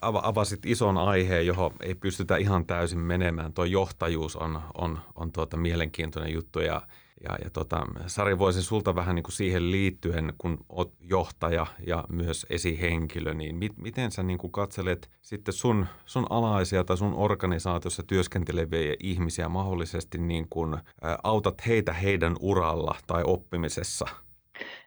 Avasit 0.02 0.66
ison 0.66 0.98
aiheen, 0.98 1.46
johon 1.46 1.70
ei 1.82 1.94
pystytä 1.94 2.36
ihan 2.36 2.66
täysin 2.66 2.98
menemään. 2.98 3.52
Tuo 3.52 3.64
johtajuus 3.64 4.36
on, 4.36 4.60
on, 4.74 4.98
on 5.14 5.32
tuota 5.32 5.56
mielenkiintoinen 5.56 6.32
juttu 6.32 6.60
ja 6.60 6.82
ja, 7.24 7.36
ja 7.44 7.50
tota, 7.50 7.86
Sari, 8.06 8.38
voisin 8.38 8.62
sulta 8.62 8.94
vähän 8.94 9.14
niin 9.14 9.22
kuin 9.22 9.32
siihen 9.32 9.70
liittyen, 9.70 10.32
kun 10.38 10.58
olet 10.68 10.92
johtaja 11.00 11.66
ja 11.86 12.04
myös 12.08 12.46
esihenkilö, 12.50 13.34
niin 13.34 13.56
mit, 13.56 13.72
miten 13.76 14.10
sä 14.10 14.22
niin 14.22 14.38
kuin 14.38 14.52
katselet 14.52 15.10
sitten 15.22 15.54
sun, 15.54 15.86
sun 16.04 16.26
alaisia 16.30 16.84
tai 16.84 16.96
sun 16.96 17.14
organisaatiossa 17.14 18.02
työskenteleviä 18.02 18.94
ihmisiä 19.02 19.48
mahdollisesti 19.48 20.18
niin 20.18 20.46
kuin, 20.50 20.74
ä, 20.74 20.80
autat 21.22 21.66
heitä 21.66 21.92
heidän 21.92 22.36
uralla 22.40 22.96
tai 23.06 23.22
oppimisessa? 23.26 24.06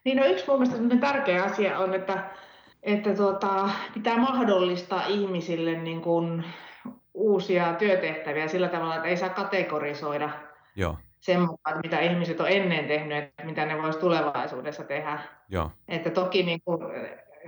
Niin 0.05 0.17
no 0.17 0.25
yksi 0.25 0.45
mun 0.47 0.59
mielestä 0.59 0.97
tärkeä 0.97 1.43
asia 1.43 1.79
on, 1.79 1.93
että, 1.93 2.29
että 2.83 3.15
tuota, 3.15 3.69
pitää 3.93 4.17
mahdollistaa 4.17 5.05
ihmisille 5.07 5.81
niin 5.81 6.01
kuin 6.01 6.43
uusia 7.13 7.73
työtehtäviä 7.73 8.47
sillä 8.47 8.67
tavalla, 8.67 8.95
että 8.95 9.07
ei 9.07 9.17
saa 9.17 9.29
kategorisoida 9.29 10.29
Joo 10.75 10.97
sen 11.21 11.41
mukaan, 11.41 11.79
mitä 11.83 11.99
ihmiset 11.99 12.39
on 12.39 12.49
ennen 12.49 12.87
tehnyt, 12.87 13.17
että 13.17 13.43
mitä 13.43 13.65
ne 13.65 13.81
voisi 13.81 13.99
tulevaisuudessa 13.99 14.83
tehdä. 14.83 15.19
Joo. 15.49 15.71
Että 15.87 16.09
toki 16.09 16.43
niin 16.43 16.61
kuin 16.65 16.81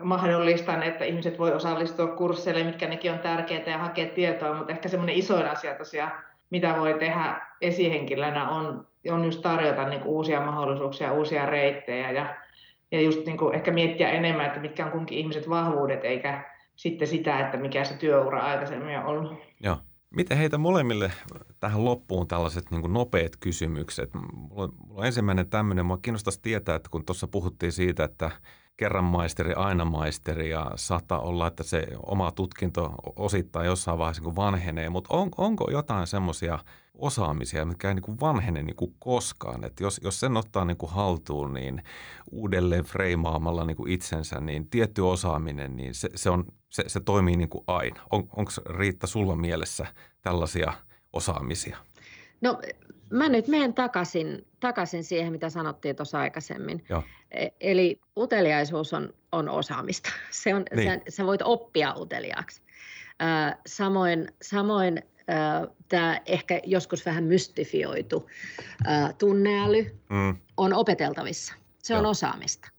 mahdollistan, 0.03 0.83
että 0.83 1.05
ihmiset 1.05 1.39
voi 1.39 1.51
osallistua 1.51 2.07
kursseille, 2.07 2.63
mitkä 2.63 2.87
nekin 2.87 3.11
on 3.11 3.19
tärkeitä 3.19 3.69
ja 3.69 3.77
hakea 3.77 4.05
tietoa, 4.05 4.53
mutta 4.53 4.73
ehkä 4.73 4.89
semmoinen 4.89 5.15
isoin 5.15 5.47
asia 5.47 5.75
tosiaan, 5.75 6.11
mitä 6.49 6.75
voi 6.79 6.93
tehdä 6.93 7.41
esihenkilönä, 7.61 8.49
on, 8.49 8.87
on 9.11 9.25
just 9.25 9.41
tarjota 9.41 9.89
niin 9.89 10.01
kuin 10.01 10.11
uusia 10.11 10.41
mahdollisuuksia, 10.41 11.13
uusia 11.13 11.45
reittejä 11.45 12.11
ja, 12.11 12.35
ja 12.91 13.01
just 13.01 13.25
niin 13.25 13.37
kuin 13.37 13.55
ehkä 13.55 13.71
miettiä 13.71 14.09
enemmän, 14.09 14.45
että 14.45 14.59
mitkä 14.59 14.85
on 14.85 14.91
kunkin 14.91 15.17
ihmiset 15.17 15.49
vahvuudet, 15.49 16.05
eikä 16.05 16.43
sitten 16.75 17.07
sitä, 17.07 17.39
että 17.39 17.57
mikä 17.57 17.83
se 17.83 17.97
työura 17.97 18.41
aikaisemmin 18.41 18.97
on 18.97 19.05
ollut. 19.05 19.33
Joo. 19.59 19.77
Miten 20.15 20.37
heitä 20.37 20.57
molemmille 20.57 21.11
tähän 21.63 21.85
loppuun 21.85 22.27
tällaiset 22.27 22.71
niin 22.71 22.93
nopeat 22.93 23.35
kysymykset? 23.39 24.09
Mulla 24.13 24.73
on 24.89 25.05
ensimmäinen 25.05 25.49
tämmöinen, 25.49 25.85
mua 25.85 25.97
kiinnostaisi 25.97 26.39
tietää, 26.41 26.75
että 26.75 26.89
kun 26.89 27.05
tuossa 27.05 27.27
puhuttiin 27.27 27.71
siitä, 27.71 28.03
että 28.03 28.31
kerran 28.77 29.03
maisteri, 29.03 29.53
aina 29.53 29.85
maisteri 29.85 30.49
ja 30.49 30.71
saattaa 30.75 31.19
olla, 31.19 31.47
että 31.47 31.63
se 31.63 31.87
oma 32.05 32.31
tutkinto 32.31 32.93
osittain 33.15 33.65
jossain 33.65 33.97
vaiheessa 33.97 34.23
niin 34.23 34.35
vanhenee, 34.35 34.89
mutta 34.89 35.13
on, 35.13 35.29
onko 35.37 35.71
jotain 35.71 36.07
semmoisia 36.07 36.59
osaamisia, 36.93 37.65
mitkä 37.65 37.87
ei 37.87 37.95
niin 37.95 38.19
vanhene 38.21 38.63
niin 38.63 38.75
kuin 38.75 38.95
koskaan. 38.99 39.63
Et 39.63 39.79
jos, 39.79 39.99
jos 40.03 40.19
sen 40.19 40.37
ottaa 40.37 40.65
niin 40.65 40.77
kuin 40.77 40.91
haltuun, 40.91 41.53
niin 41.53 41.83
uudelleen 42.31 42.83
freimaamalla 42.83 43.65
niin 43.65 43.77
kuin 43.77 43.91
itsensä, 43.91 44.41
niin 44.41 44.69
tietty 44.69 45.01
osaaminen, 45.01 45.75
niin 45.75 45.95
se, 45.95 46.09
se, 46.15 46.29
on, 46.29 46.45
se, 46.69 46.83
se 46.87 46.99
toimii 46.99 47.37
niin 47.37 47.49
kuin 47.49 47.63
aina. 47.67 48.01
On, 48.11 48.27
Onko 48.35 48.51
Riitta 48.65 49.07
sulla 49.07 49.35
mielessä 49.35 49.85
tällaisia 50.21 50.73
osaamisia? 51.13 51.77
No 52.41 52.61
mä 53.09 53.29
nyt 53.29 53.47
menen 53.47 53.73
takaisin, 53.73 54.47
takaisin 54.59 55.03
siihen, 55.03 55.31
mitä 55.31 55.49
sanottiin 55.49 55.95
tuossa 55.95 56.19
aikaisemmin. 56.19 56.83
Joo. 56.89 57.03
E, 57.31 57.47
eli 57.59 58.01
uteliaisuus 58.17 58.93
on, 58.93 59.13
on 59.31 59.49
osaamista. 59.49 60.09
Se 60.31 60.55
on, 60.55 60.63
niin. 60.75 60.89
sä, 60.89 60.99
sä 61.09 61.25
voit 61.25 61.41
oppia 61.41 61.93
uteliaaksi. 61.97 62.61
samoin 63.65 64.27
samoin 64.41 65.03
tämä 65.89 66.21
ehkä 66.25 66.61
joskus 66.63 67.05
vähän 67.05 67.23
mystifioitu 67.23 68.29
tunneäly 69.17 69.99
mm. 70.09 70.37
on 70.57 70.73
opeteltavissa. 70.73 71.53
Se 71.77 71.95
on 71.95 72.05
osaamista. 72.05 72.69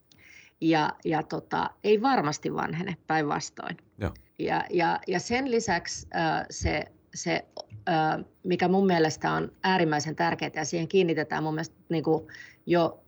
Ja, 0.61 0.91
ja 1.05 1.23
tota, 1.23 1.71
ei 1.85 2.03
varmasti 2.03 2.55
vanhene 2.55 2.97
päinvastoin. 3.07 3.77
Ja, 4.39 4.65
ja, 4.71 5.01
ja 5.07 5.21
sen 5.21 5.51
lisäksi 5.51 6.09
se, 6.51 6.85
se, 7.15 7.45
mikä 8.45 8.69
mun 8.69 8.87
mielestä 8.87 9.33
on 9.33 9.53
äärimmäisen 9.63 10.17
tärkeää, 10.17 10.51
ja 10.55 10.65
siihen 10.65 10.89
kiinnitetään 10.89 11.43
mun 11.43 11.55
mielestä 11.55 11.77
niin 11.89 12.05
kuin 12.05 12.27
jo 12.67 13.01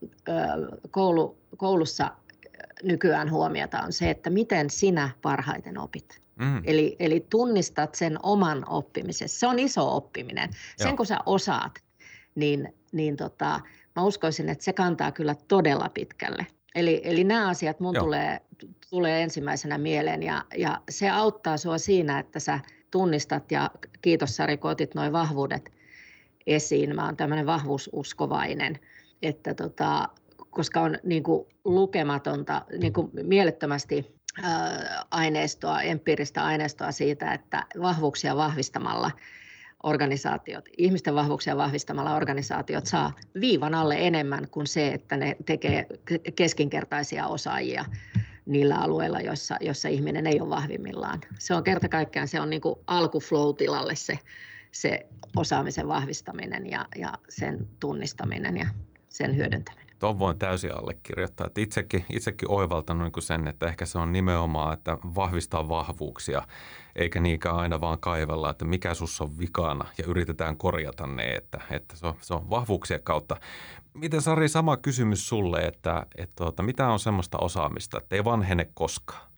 koulu, 0.90 1.38
koulussa 1.56 2.10
nykyään 2.82 3.30
huomiota, 3.30 3.80
on 3.80 3.92
se, 3.92 4.10
että 4.10 4.30
miten 4.30 4.70
sinä 4.70 5.10
parhaiten 5.22 5.78
opit. 5.78 6.20
Mm. 6.40 6.62
Eli, 6.64 6.96
eli 6.98 7.26
tunnistat 7.30 7.94
sen 7.94 8.18
oman 8.22 8.68
oppimisessa. 8.68 9.38
Se 9.38 9.46
on 9.46 9.58
iso 9.58 9.96
oppiminen. 9.96 10.50
Sen 10.76 10.88
Joo. 10.88 10.96
kun 10.96 11.06
sä 11.06 11.18
osaat, 11.26 11.72
niin, 12.34 12.74
niin 12.92 13.16
tota, 13.16 13.60
mä 13.96 14.04
uskoisin, 14.04 14.48
että 14.48 14.64
se 14.64 14.72
kantaa 14.72 15.12
kyllä 15.12 15.34
todella 15.48 15.88
pitkälle. 15.94 16.46
Eli, 16.74 17.00
eli 17.04 17.24
nämä 17.24 17.48
asiat 17.48 17.80
mun 17.80 17.94
tulee, 17.94 18.40
tulee 18.90 19.22
ensimmäisenä 19.22 19.78
mieleen 19.78 20.22
ja, 20.22 20.44
ja 20.56 20.80
se 20.90 21.10
auttaa 21.10 21.56
sua 21.56 21.78
siinä, 21.78 22.18
että 22.18 22.40
sä 22.40 22.60
tunnistat 22.96 23.52
ja 23.52 23.70
kiitos 24.02 24.36
Sari, 24.36 24.56
kun 24.56 24.70
otit 24.70 24.94
noin 24.94 25.12
vahvuudet 25.12 25.72
esiin. 26.46 26.94
Mä 26.94 27.04
oon 27.04 27.16
tämmöinen 27.16 27.46
vahvuususkovainen, 27.46 28.78
että 29.22 29.54
tota, 29.54 30.08
koska 30.50 30.80
on 30.80 30.98
niin 31.04 31.22
kuin 31.22 31.46
lukematonta, 31.64 32.64
niin 32.78 32.92
kuin 32.92 33.10
mielettömästi 33.22 34.16
aineistoa, 35.10 35.82
empiiristä 35.82 36.44
aineistoa 36.44 36.92
siitä, 36.92 37.32
että 37.32 37.66
vahvuuksia 37.80 38.36
vahvistamalla 38.36 39.10
organisaatiot, 39.82 40.64
ihmisten 40.78 41.14
vahvuuksia 41.14 41.56
vahvistamalla 41.56 42.16
organisaatiot 42.16 42.86
saa 42.86 43.12
viivan 43.40 43.74
alle 43.74 43.96
enemmän 43.98 44.48
kuin 44.50 44.66
se, 44.66 44.88
että 44.88 45.16
ne 45.16 45.36
tekee 45.46 45.86
keskinkertaisia 46.36 47.26
osaajia 47.26 47.84
niillä 48.46 48.76
alueilla, 48.76 49.20
joissa, 49.20 49.56
joissa 49.60 49.88
ihminen 49.88 50.26
ei 50.26 50.40
ole 50.40 50.48
vahvimmillaan. 50.48 51.20
Se 51.38 51.54
on 51.54 51.64
kerta 51.64 51.88
kaikkiaan 51.88 52.28
se 52.28 52.40
on 52.40 52.50
niin 52.50 52.62
alkuflow-tilalle 52.86 53.96
se, 53.96 54.18
se 54.72 55.06
osaamisen 55.36 55.88
vahvistaminen 55.88 56.70
ja, 56.70 56.86
ja 56.96 57.12
sen 57.28 57.68
tunnistaminen 57.80 58.56
ja 58.56 58.66
sen 59.08 59.36
hyödyntäminen. 59.36 59.85
Tuon 59.98 60.18
voin 60.18 60.38
täysin 60.38 60.78
allekirjoittaa. 60.78 61.46
Että 61.46 61.60
itsekin, 61.60 62.04
itsekin 62.12 62.50
oivaltanut 62.50 63.12
niin 63.14 63.22
sen, 63.22 63.48
että 63.48 63.66
ehkä 63.66 63.86
se 63.86 63.98
on 63.98 64.12
nimenomaan, 64.12 64.72
että 64.72 64.98
vahvistaa 65.14 65.68
vahvuuksia, 65.68 66.42
eikä 66.96 67.20
niinkään 67.20 67.56
aina 67.56 67.80
vaan 67.80 67.98
kaivella, 67.98 68.50
että 68.50 68.64
mikä 68.64 68.94
sus 68.94 69.20
on 69.20 69.38
vikana 69.38 69.84
ja 69.98 70.04
yritetään 70.06 70.56
korjata 70.56 71.06
ne, 71.06 71.34
että, 71.34 71.60
että 71.70 71.96
se, 71.96 72.06
on, 72.06 72.14
se 72.20 72.34
on 72.34 72.50
vahvuuksien 72.50 73.02
kautta. 73.02 73.36
Miten 73.94 74.20
Sari, 74.20 74.48
sama 74.48 74.76
kysymys 74.76 75.28
sulle, 75.28 75.60
että, 75.60 76.06
että 76.16 76.34
tuota, 76.36 76.62
mitä 76.62 76.88
on 76.88 76.98
semmoista 76.98 77.38
osaamista, 77.38 77.98
että 77.98 78.16
ei 78.16 78.24
vanhene 78.24 78.68
koskaan? 78.74 79.30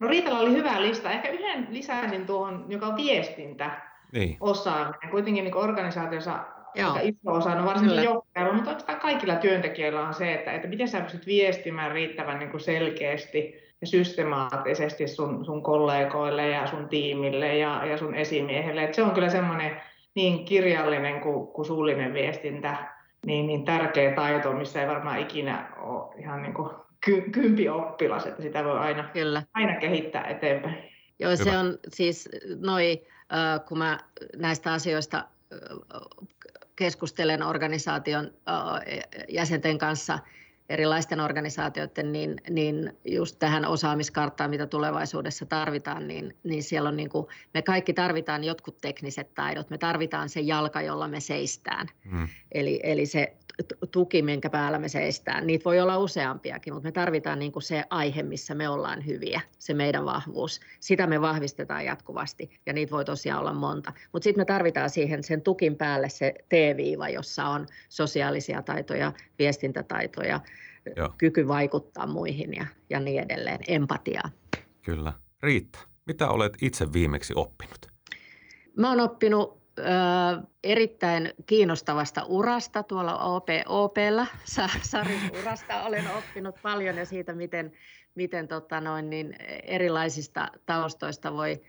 No 0.00 0.08
Riitalla 0.08 0.38
oli 0.38 0.52
hyvä 0.52 0.82
lista. 0.82 1.10
Ehkä 1.10 1.28
yhden 1.28 1.66
lisäisin 1.70 2.26
tuohon, 2.26 2.64
joka 2.68 2.86
on 2.86 2.96
viestintä. 2.96 3.92
Niin. 4.12 4.36
Osaaminen. 4.40 5.10
Kuitenkin 5.10 5.44
niin 5.44 5.56
organisaatiossa 5.56 6.44
Joo. 6.74 6.92
aika 6.92 7.08
iso 7.08 7.32
osa, 7.32 7.54
no 7.54 7.64
varsinkin 7.64 8.04
johtajalla, 8.04 8.54
mutta 8.54 8.70
oikeastaan 8.70 9.00
kaikilla 9.00 9.34
työntekijöillä 9.34 10.00
on 10.00 10.14
se, 10.14 10.34
että, 10.34 10.52
että 10.52 10.68
miten 10.68 10.88
sä 10.88 11.00
pystyt 11.00 11.26
viestimään 11.26 11.92
riittävän 11.92 12.38
niin 12.38 12.50
kuin 12.50 12.60
selkeästi 12.60 13.62
ja 13.80 13.86
systemaattisesti 13.86 15.08
sun, 15.08 15.44
sun 15.44 15.62
kollegoille 15.62 16.48
ja 16.48 16.66
sun 16.66 16.88
tiimille 16.88 17.56
ja, 17.56 17.86
ja 17.86 17.98
sun 17.98 18.14
esimiehelle. 18.14 18.84
Et 18.84 18.94
se 18.94 19.02
on 19.02 19.10
kyllä 19.10 19.28
semmoinen 19.28 19.80
niin 20.14 20.44
kirjallinen 20.44 21.20
kuin, 21.20 21.46
kuin 21.46 21.66
suullinen 21.66 22.14
viestintä, 22.14 22.76
niin, 23.26 23.46
niin 23.46 23.64
tärkeä 23.64 24.14
taito, 24.14 24.52
missä 24.52 24.82
ei 24.82 24.88
varmaan 24.88 25.18
ikinä 25.20 25.72
ole 25.76 26.14
ihan 26.20 26.42
niin 26.42 26.54
kuin 26.54 26.70
ky, 27.04 27.20
kympi 27.32 27.68
oppilas, 27.68 28.26
että 28.26 28.42
sitä 28.42 28.64
voi 28.64 28.78
aina, 28.78 29.04
kyllä. 29.12 29.42
aina 29.54 29.80
kehittää 29.80 30.24
eteenpäin. 30.24 30.92
Joo, 31.18 31.30
Hyvä. 31.30 31.44
se 31.44 31.58
on 31.58 31.78
siis 31.88 32.28
noi, 32.60 33.02
kun 33.68 33.78
mä 33.78 33.98
näistä 34.36 34.72
asioista 34.72 35.24
keskustelen 36.76 37.42
organisaation 37.42 38.30
jäsenten 39.28 39.78
kanssa 39.78 40.18
erilaisten 40.68 41.20
organisaatioiden, 41.20 42.12
niin, 42.12 42.36
niin 42.50 42.92
just 43.04 43.36
tähän 43.38 43.64
osaamiskarttaan, 43.64 44.50
mitä 44.50 44.66
tulevaisuudessa 44.66 45.46
tarvitaan, 45.46 46.08
niin, 46.08 46.36
niin 46.44 46.62
siellä 46.62 46.88
on 46.88 46.96
niin 46.96 47.08
kuin, 47.08 47.26
me 47.54 47.62
kaikki 47.62 47.92
tarvitaan 47.92 48.44
jotkut 48.44 48.78
tekniset 48.80 49.34
taidot. 49.34 49.70
Me 49.70 49.78
tarvitaan 49.78 50.28
se 50.28 50.40
jalka, 50.40 50.82
jolla 50.82 51.08
me 51.08 51.20
seistään. 51.20 51.86
Hmm. 52.10 52.28
Eli, 52.52 52.80
eli 52.82 53.06
se 53.06 53.36
tuki, 53.90 54.22
minkä 54.22 54.50
päällä 54.50 54.78
me 54.78 54.88
seistään. 54.88 55.46
Niitä 55.46 55.64
voi 55.64 55.80
olla 55.80 55.98
useampiakin, 55.98 56.74
mutta 56.74 56.88
me 56.88 56.92
tarvitaan 56.92 57.38
niin 57.38 57.52
kuin 57.52 57.62
se 57.62 57.84
aihe, 57.90 58.22
missä 58.22 58.54
me 58.54 58.68
ollaan 58.68 59.06
hyviä, 59.06 59.40
se 59.58 59.74
meidän 59.74 60.04
vahvuus. 60.04 60.60
Sitä 60.80 61.06
me 61.06 61.20
vahvistetaan 61.20 61.84
jatkuvasti 61.84 62.60
ja 62.66 62.72
niitä 62.72 62.90
voi 62.90 63.04
tosiaan 63.04 63.40
olla 63.40 63.52
monta. 63.52 63.92
Mutta 64.12 64.24
sitten 64.24 64.40
me 64.40 64.44
tarvitaan 64.44 64.90
siihen 64.90 65.24
sen 65.24 65.42
tukin 65.42 65.76
päälle 65.76 66.08
se 66.08 66.34
T-viiva, 66.48 67.08
jossa 67.08 67.46
on 67.46 67.66
sosiaalisia 67.88 68.62
taitoja, 68.62 69.12
viestintätaitoja, 69.38 70.40
Joo. 70.96 71.14
kyky 71.18 71.48
vaikuttaa 71.48 72.06
muihin 72.06 72.54
ja, 72.54 72.66
ja 72.90 73.00
niin 73.00 73.22
edelleen, 73.22 73.58
empatiaa. 73.68 74.30
Kyllä. 74.82 75.12
Riitta, 75.42 75.78
mitä 76.06 76.28
olet 76.28 76.52
itse 76.62 76.92
viimeksi 76.92 77.32
oppinut? 77.36 77.86
Mä 78.76 78.88
oon 78.88 79.00
oppinut 79.00 79.61
erittäin 80.64 81.32
kiinnostavasta 81.46 82.24
urasta 82.24 82.82
tuolla 82.82 83.18
OP, 83.18 83.48
OPlla, 83.66 84.26
Sarin 84.82 85.30
urasta. 85.40 85.82
Olen 85.82 86.04
oppinut 86.18 86.54
paljon 86.62 86.96
ja 86.96 87.06
siitä, 87.06 87.32
miten, 87.32 87.72
miten 88.14 88.48
tota 88.48 88.80
noin, 88.80 89.10
niin 89.10 89.36
erilaisista 89.64 90.48
taustoista 90.66 91.32
voi, 91.32 91.60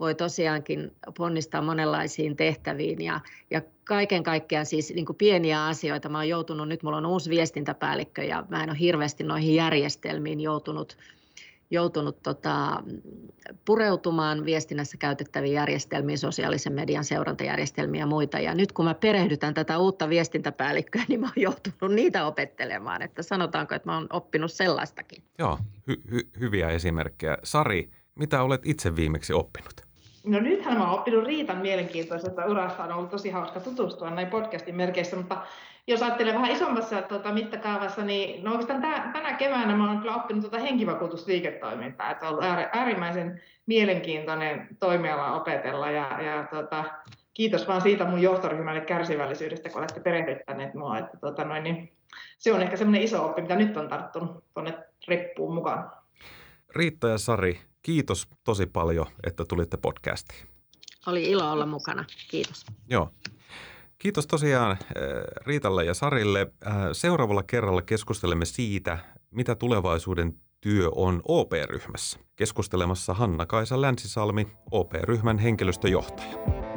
voi 0.00 0.14
tosiaankin 0.14 0.92
ponnistaa 1.16 1.62
monenlaisiin 1.62 2.36
tehtäviin 2.36 3.00
ja, 3.00 3.20
ja 3.50 3.62
kaiken 3.84 4.22
kaikkiaan 4.22 4.66
siis 4.66 4.94
niin 4.94 5.06
kuin 5.06 5.16
pieniä 5.16 5.66
asioita. 5.66 6.08
Mä 6.08 6.18
oon 6.18 6.28
joutunut, 6.28 6.68
nyt 6.68 6.82
mulla 6.82 6.96
on 6.96 7.06
uusi 7.06 7.30
viestintäpäällikkö 7.30 8.24
ja 8.24 8.44
mä 8.48 8.62
en 8.62 8.70
ole 8.70 8.78
hirveästi 8.78 9.24
noihin 9.24 9.54
järjestelmiin 9.54 10.40
joutunut– 10.40 10.96
joutunut 11.72 12.22
tota, 12.22 12.82
pureutumaan 13.64 14.44
viestinnässä 14.44 14.96
käytettäviin 14.96 15.54
järjestelmiin, 15.54 16.18
sosiaalisen 16.18 16.72
median 16.72 17.04
seurantajärjestelmiä 17.04 18.00
ja 18.00 18.06
muita. 18.06 18.38
Ja 18.38 18.54
nyt 18.54 18.72
kun 18.72 18.84
mä 18.84 18.94
perehdytän 18.94 19.54
tätä 19.54 19.78
uutta 19.78 20.08
viestintäpäällikköä, 20.08 21.04
niin 21.08 21.20
mä 21.20 21.26
oon 21.26 21.42
joutunut 21.42 21.94
niitä 21.94 22.26
opettelemaan. 22.26 23.02
Että 23.02 23.22
sanotaanko, 23.22 23.74
että 23.74 23.88
mä 23.88 23.94
oon 23.94 24.06
oppinut 24.10 24.52
sellaistakin. 24.52 25.22
Joo, 25.38 25.58
hy- 25.90 26.02
hy- 26.10 26.40
hyviä 26.40 26.70
esimerkkejä. 26.70 27.38
Sari, 27.44 27.90
mitä 28.14 28.42
olet 28.42 28.60
itse 28.64 28.96
viimeksi 28.96 29.32
oppinut? 29.32 29.91
No 30.24 30.40
nythän 30.40 30.78
mä 30.78 30.90
oon 30.90 30.98
oppinut 30.98 31.24
Riitan 31.24 31.58
mielenkiintoisesta 31.58 32.46
urasta. 32.46 32.84
On 32.84 32.92
ollut 32.92 33.10
tosi 33.10 33.30
hauska 33.30 33.60
tutustua 33.60 34.10
näin 34.10 34.30
podcastin 34.30 34.74
merkeissä, 34.74 35.16
mutta 35.16 35.42
jos 35.86 36.02
ajattelee 36.02 36.34
vähän 36.34 36.50
isommassa 36.50 37.02
tuota, 37.02 37.32
mittakaavassa, 37.32 38.04
niin 38.04 38.44
no 38.44 38.50
oikeastaan 38.50 39.12
tänä 39.12 39.32
keväänä 39.32 39.76
mä 39.76 39.90
oon 39.90 39.98
kyllä 39.98 40.14
oppinut 40.14 40.42
tuota 40.42 40.58
henkivakuutusliiketoimintaa, 40.58 42.10
että 42.10 42.28
on 42.28 42.32
ollut 42.32 42.44
äärimmäisen 42.72 43.42
mielenkiintoinen 43.66 44.68
toimiala 44.80 45.32
opetella 45.32 45.90
ja, 45.90 46.22
ja 46.22 46.46
tuota, 46.50 46.84
kiitos 47.34 47.68
vaan 47.68 47.80
siitä 47.80 48.04
mun 48.04 48.22
johtoryhmälle 48.22 48.80
kärsivällisyydestä, 48.80 49.68
kun 49.68 49.78
olette 49.78 50.00
perehdyttäneet 50.00 50.74
mua. 50.74 50.98
Että, 50.98 51.18
tuota, 51.20 51.44
noin, 51.44 51.62
niin 51.62 51.92
se 52.38 52.52
on 52.52 52.62
ehkä 52.62 52.76
semmoinen 52.76 53.02
iso 53.02 53.24
oppi, 53.26 53.42
mitä 53.42 53.56
nyt 53.56 53.76
on 53.76 53.88
tarttunut 53.88 54.44
tuonne 54.54 54.74
reppuun 55.08 55.54
mukaan. 55.54 55.90
Riitta 56.76 57.08
ja 57.08 57.18
Sari, 57.18 57.60
kiitos 57.82 58.28
tosi 58.44 58.66
paljon, 58.66 59.06
että 59.26 59.44
tulitte 59.44 59.76
podcastiin. 59.76 60.46
Oli 61.06 61.30
ilo 61.30 61.52
olla 61.52 61.66
mukana. 61.66 62.04
Kiitos. 62.30 62.66
Joo. 62.88 63.10
Kiitos 63.98 64.26
tosiaan 64.26 64.70
eh, 64.70 64.78
Riitalle 65.46 65.84
ja 65.84 65.94
Sarille. 65.94 66.40
Eh, 66.40 66.72
seuraavalla 66.92 67.42
kerralla 67.42 67.82
keskustelemme 67.82 68.44
siitä, 68.44 68.98
mitä 69.30 69.54
tulevaisuuden 69.54 70.34
työ 70.60 70.88
on 70.94 71.22
OP-ryhmässä. 71.24 72.18
Keskustelemassa 72.36 73.14
Hanna-Kaisa 73.14 73.80
Länsisalmi, 73.80 74.46
OP-ryhmän 74.70 75.38
henkilöstöjohtaja. 75.38 76.71